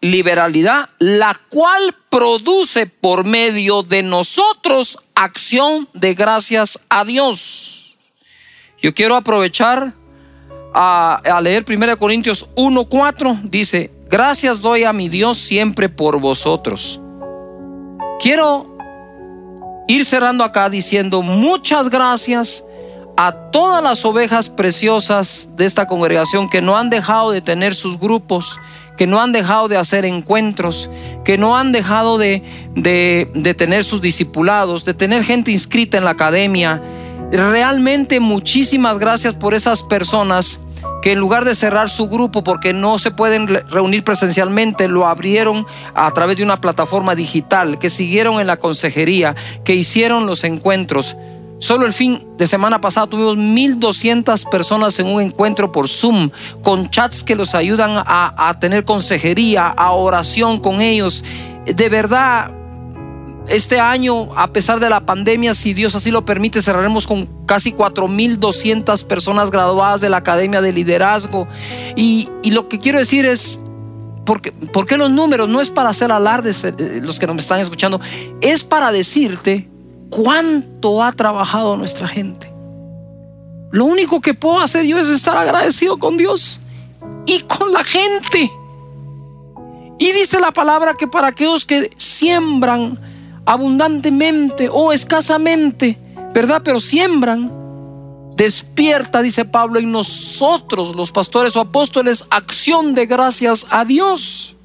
liberalidad, 0.00 0.90
la 0.98 1.40
cual 1.48 1.96
produce 2.10 2.86
por 2.86 3.24
medio 3.24 3.82
de 3.82 4.02
nosotros 4.02 4.98
acción 5.14 5.88
de 5.94 6.14
gracias 6.14 6.78
a 6.90 7.04
Dios. 7.04 7.96
Yo 8.82 8.94
quiero 8.94 9.16
aprovechar 9.16 9.94
a, 10.74 11.14
a 11.24 11.40
leer 11.40 11.64
1 11.66 11.96
Corintios 11.96 12.54
1.4. 12.54 13.42
Dice, 13.44 13.90
gracias 14.10 14.60
doy 14.60 14.84
a 14.84 14.92
mi 14.92 15.08
Dios 15.08 15.38
siempre 15.38 15.88
por 15.88 16.20
vosotros. 16.20 17.00
Quiero 18.20 18.76
ir 19.88 20.04
cerrando 20.04 20.44
acá 20.44 20.68
diciendo 20.68 21.22
muchas 21.22 21.88
gracias 21.88 22.64
a 23.16 23.32
todas 23.50 23.82
las 23.82 24.04
ovejas 24.04 24.50
preciosas 24.50 25.48
de 25.56 25.64
esta 25.64 25.86
congregación 25.86 26.48
que 26.48 26.60
no 26.60 26.76
han 26.76 26.90
dejado 26.90 27.30
de 27.30 27.40
tener 27.40 27.74
sus 27.74 27.98
grupos, 27.98 28.60
que 28.96 29.06
no 29.06 29.20
han 29.20 29.32
dejado 29.32 29.68
de 29.68 29.76
hacer 29.76 30.04
encuentros, 30.04 30.90
que 31.24 31.38
no 31.38 31.56
han 31.56 31.72
dejado 31.72 32.18
de, 32.18 32.42
de, 32.74 33.54
tener 33.54 33.84
sus 33.84 34.00
discipulados, 34.00 34.84
de 34.84 34.94
tener 34.94 35.24
gente 35.24 35.50
inscrita 35.50 35.98
en 35.98 36.04
la 36.04 36.10
academia. 36.10 36.82
Realmente 37.30 38.20
muchísimas 38.20 38.98
gracias 38.98 39.34
por 39.34 39.54
esas 39.54 39.82
personas 39.82 40.60
que 41.02 41.12
en 41.12 41.18
lugar 41.18 41.44
de 41.44 41.54
cerrar 41.54 41.90
su 41.90 42.08
grupo 42.08 42.42
porque 42.42 42.72
no 42.72 42.98
se 42.98 43.10
pueden 43.10 43.46
reunir 43.46 44.04
presencialmente, 44.04 44.88
lo 44.88 45.06
abrieron 45.06 45.66
a 45.94 46.10
través 46.12 46.38
de 46.38 46.42
una 46.42 46.60
plataforma 46.60 47.14
digital, 47.14 47.78
que 47.78 47.90
siguieron 47.90 48.40
en 48.40 48.46
la 48.46 48.56
consejería, 48.56 49.34
que 49.64 49.74
hicieron 49.74 50.26
los 50.26 50.44
encuentros. 50.44 51.16
Solo 51.58 51.86
el 51.86 51.92
fin 51.92 52.26
de 52.36 52.46
semana 52.46 52.80
pasado 52.80 53.06
tuvimos 53.06 53.36
1.200 53.36 54.50
personas 54.50 54.98
en 54.98 55.06
un 55.06 55.22
encuentro 55.22 55.72
por 55.72 55.88
Zoom, 55.88 56.30
con 56.62 56.90
chats 56.90 57.22
que 57.22 57.36
los 57.36 57.54
ayudan 57.54 58.02
a, 58.04 58.48
a 58.48 58.58
tener 58.58 58.84
consejería, 58.84 59.68
a 59.68 59.92
oración 59.92 60.60
con 60.60 60.82
ellos. 60.82 61.24
De 61.64 61.88
verdad, 61.88 62.52
este 63.48 63.78
año, 63.78 64.28
a 64.36 64.52
pesar 64.52 64.80
de 64.80 64.88
la 64.88 65.00
pandemia, 65.04 65.54
si 65.54 65.74
Dios 65.74 65.94
así 65.94 66.10
lo 66.10 66.24
permite, 66.24 66.62
cerraremos 66.62 67.06
con 67.06 67.26
casi 67.46 67.72
4.200 67.72 69.06
personas 69.06 69.50
graduadas 69.50 70.00
de 70.00 70.08
la 70.08 70.18
Academia 70.18 70.60
de 70.60 70.72
Liderazgo. 70.72 71.46
Y, 71.96 72.30
lo 72.50 72.68
que 72.68 72.78
quiero 72.78 72.98
decir 72.98 73.26
es, 73.26 73.60
porque, 74.24 74.52
porque 74.72 74.96
los 74.96 75.10
números 75.10 75.48
no 75.48 75.60
es 75.60 75.70
para 75.70 75.90
hacer 75.90 76.10
alardes 76.10 76.64
eh, 76.64 77.00
los 77.02 77.18
que 77.18 77.26
nos 77.26 77.36
están 77.36 77.60
escuchando, 77.60 78.00
es 78.40 78.64
para 78.64 78.90
decirte 78.90 79.68
cuánto 80.14 81.02
ha 81.02 81.10
trabajado 81.12 81.76
nuestra 81.76 82.06
gente. 82.06 82.52
Lo 83.72 83.86
único 83.86 84.20
que 84.20 84.34
puedo 84.34 84.60
hacer 84.60 84.86
yo 84.86 84.98
es 84.98 85.08
estar 85.08 85.36
agradecido 85.36 85.98
con 85.98 86.16
Dios 86.16 86.60
y 87.26 87.40
con 87.40 87.72
la 87.72 87.82
gente. 87.82 88.50
Y 89.98 90.12
dice 90.12 90.38
la 90.38 90.52
palabra 90.52 90.94
que 90.94 91.08
para 91.08 91.28
aquellos 91.28 91.66
que 91.66 91.90
siembran 91.96 93.00
abundantemente 93.44 94.68
o 94.70 94.92
escasamente, 94.92 95.98
¿verdad? 96.32 96.62
Pero 96.64 96.78
siembran, 96.78 97.52
despierta, 98.36 99.22
dice 99.22 99.44
Pablo, 99.44 99.80
en 99.80 99.90
nosotros, 99.90 100.94
los 100.94 101.10
pastores 101.10 101.56
o 101.56 101.60
apóstoles, 101.60 102.24
acción 102.30 102.94
de 102.94 103.06
gracias 103.06 103.66
a 103.70 103.84
Dios. 103.84 104.56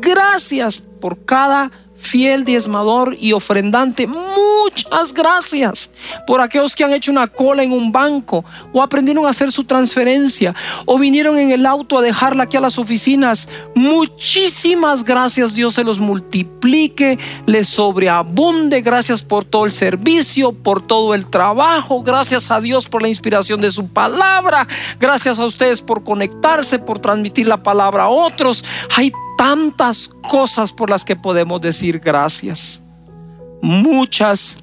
Gracias 0.00 0.82
por 1.00 1.26
cada 1.26 1.70
fiel 2.02 2.44
diezmador 2.44 3.16
y 3.18 3.32
ofrendante, 3.32 4.06
muchas 4.06 5.14
gracias 5.14 5.90
por 6.26 6.40
aquellos 6.40 6.74
que 6.74 6.84
han 6.84 6.92
hecho 6.92 7.12
una 7.12 7.28
cola 7.28 7.62
en 7.62 7.72
un 7.72 7.92
banco 7.92 8.44
o 8.72 8.82
aprendieron 8.82 9.24
a 9.24 9.30
hacer 9.30 9.52
su 9.52 9.64
transferencia 9.64 10.54
o 10.84 10.98
vinieron 10.98 11.38
en 11.38 11.52
el 11.52 11.64
auto 11.64 11.98
a 11.98 12.02
dejarla 12.02 12.44
aquí 12.44 12.56
a 12.56 12.60
las 12.60 12.78
oficinas. 12.78 13.48
Muchísimas 13.74 15.04
gracias, 15.04 15.54
Dios 15.54 15.74
se 15.74 15.84
los 15.84 16.00
multiplique, 16.00 17.18
les 17.46 17.68
sobreabunde. 17.68 18.82
Gracias 18.82 19.22
por 19.22 19.44
todo 19.44 19.64
el 19.64 19.70
servicio, 19.70 20.52
por 20.52 20.84
todo 20.84 21.14
el 21.14 21.28
trabajo. 21.28 22.02
Gracias 22.02 22.50
a 22.50 22.60
Dios 22.60 22.88
por 22.88 23.02
la 23.02 23.08
inspiración 23.08 23.60
de 23.60 23.70
su 23.70 23.88
palabra. 23.88 24.66
Gracias 24.98 25.38
a 25.38 25.46
ustedes 25.46 25.80
por 25.80 26.02
conectarse, 26.02 26.78
por 26.78 26.98
transmitir 26.98 27.46
la 27.46 27.62
palabra 27.62 28.04
a 28.04 28.08
otros. 28.08 28.64
Hay 28.96 29.12
tantas 29.42 30.08
cosas 30.30 30.72
por 30.72 30.88
las 30.88 31.04
que 31.04 31.16
podemos 31.16 31.60
decir 31.60 31.98
gracias. 31.98 32.80
Muchas 33.60 34.56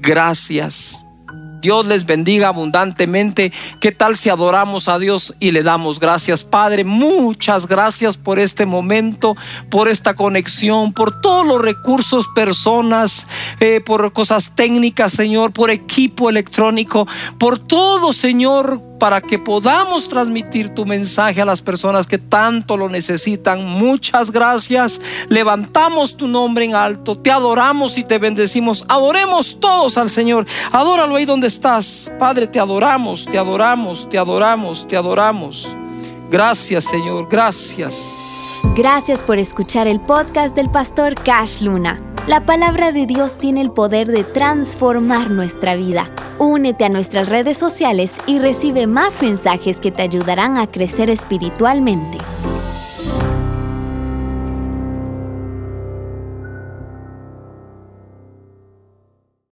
gracias. 0.00 1.04
Dios 1.60 1.84
les 1.88 2.06
bendiga 2.06 2.46
abundantemente. 2.46 3.52
¿Qué 3.80 3.90
tal 3.90 4.16
si 4.16 4.28
adoramos 4.28 4.88
a 4.88 5.00
Dios 5.00 5.34
y 5.40 5.50
le 5.50 5.64
damos 5.64 5.98
gracias? 5.98 6.44
Padre, 6.44 6.84
muchas 6.84 7.66
gracias 7.66 8.16
por 8.16 8.38
este 8.38 8.66
momento, 8.66 9.36
por 9.68 9.88
esta 9.88 10.14
conexión, 10.14 10.92
por 10.92 11.20
todos 11.20 11.44
los 11.44 11.60
recursos, 11.60 12.28
personas, 12.32 13.26
eh, 13.58 13.80
por 13.84 14.12
cosas 14.12 14.54
técnicas, 14.54 15.12
Señor, 15.12 15.52
por 15.52 15.70
equipo 15.70 16.30
electrónico, 16.30 17.08
por 17.36 17.58
todo, 17.58 18.12
Señor, 18.12 18.89
para 19.00 19.20
que 19.20 19.38
podamos 19.38 20.08
transmitir 20.08 20.68
tu 20.68 20.86
mensaje 20.86 21.40
a 21.40 21.44
las 21.44 21.62
personas 21.62 22.06
que 22.06 22.18
tanto 22.18 22.76
lo 22.76 22.88
necesitan. 22.88 23.64
Muchas 23.64 24.30
gracias. 24.30 25.00
Levantamos 25.28 26.16
tu 26.16 26.28
nombre 26.28 26.66
en 26.66 26.74
alto. 26.76 27.18
Te 27.18 27.32
adoramos 27.32 27.98
y 27.98 28.04
te 28.04 28.18
bendecimos. 28.18 28.84
Adoremos 28.88 29.58
todos 29.58 29.98
al 29.98 30.10
Señor. 30.10 30.46
Adóralo 30.70 31.16
ahí 31.16 31.24
donde 31.24 31.48
estás. 31.48 32.12
Padre, 32.18 32.46
te 32.46 32.60
adoramos, 32.60 33.26
te 33.26 33.38
adoramos, 33.38 34.08
te 34.08 34.18
adoramos, 34.18 34.86
te 34.86 34.96
adoramos. 34.96 35.74
Gracias, 36.30 36.84
Señor. 36.84 37.26
Gracias. 37.28 38.12
Gracias 38.76 39.22
por 39.22 39.38
escuchar 39.38 39.88
el 39.88 40.00
podcast 40.00 40.54
del 40.54 40.70
pastor 40.70 41.14
Cash 41.14 41.62
Luna. 41.62 42.09
La 42.30 42.46
palabra 42.46 42.92
de 42.92 43.06
Dios 43.06 43.38
tiene 43.38 43.60
el 43.60 43.72
poder 43.72 44.06
de 44.06 44.22
transformar 44.22 45.32
nuestra 45.32 45.74
vida. 45.74 46.08
Únete 46.38 46.84
a 46.84 46.88
nuestras 46.88 47.28
redes 47.28 47.58
sociales 47.58 48.20
y 48.24 48.38
recibe 48.38 48.86
más 48.86 49.20
mensajes 49.20 49.80
que 49.80 49.90
te 49.90 50.02
ayudarán 50.02 50.56
a 50.56 50.68
crecer 50.68 51.10
espiritualmente. 51.10 52.18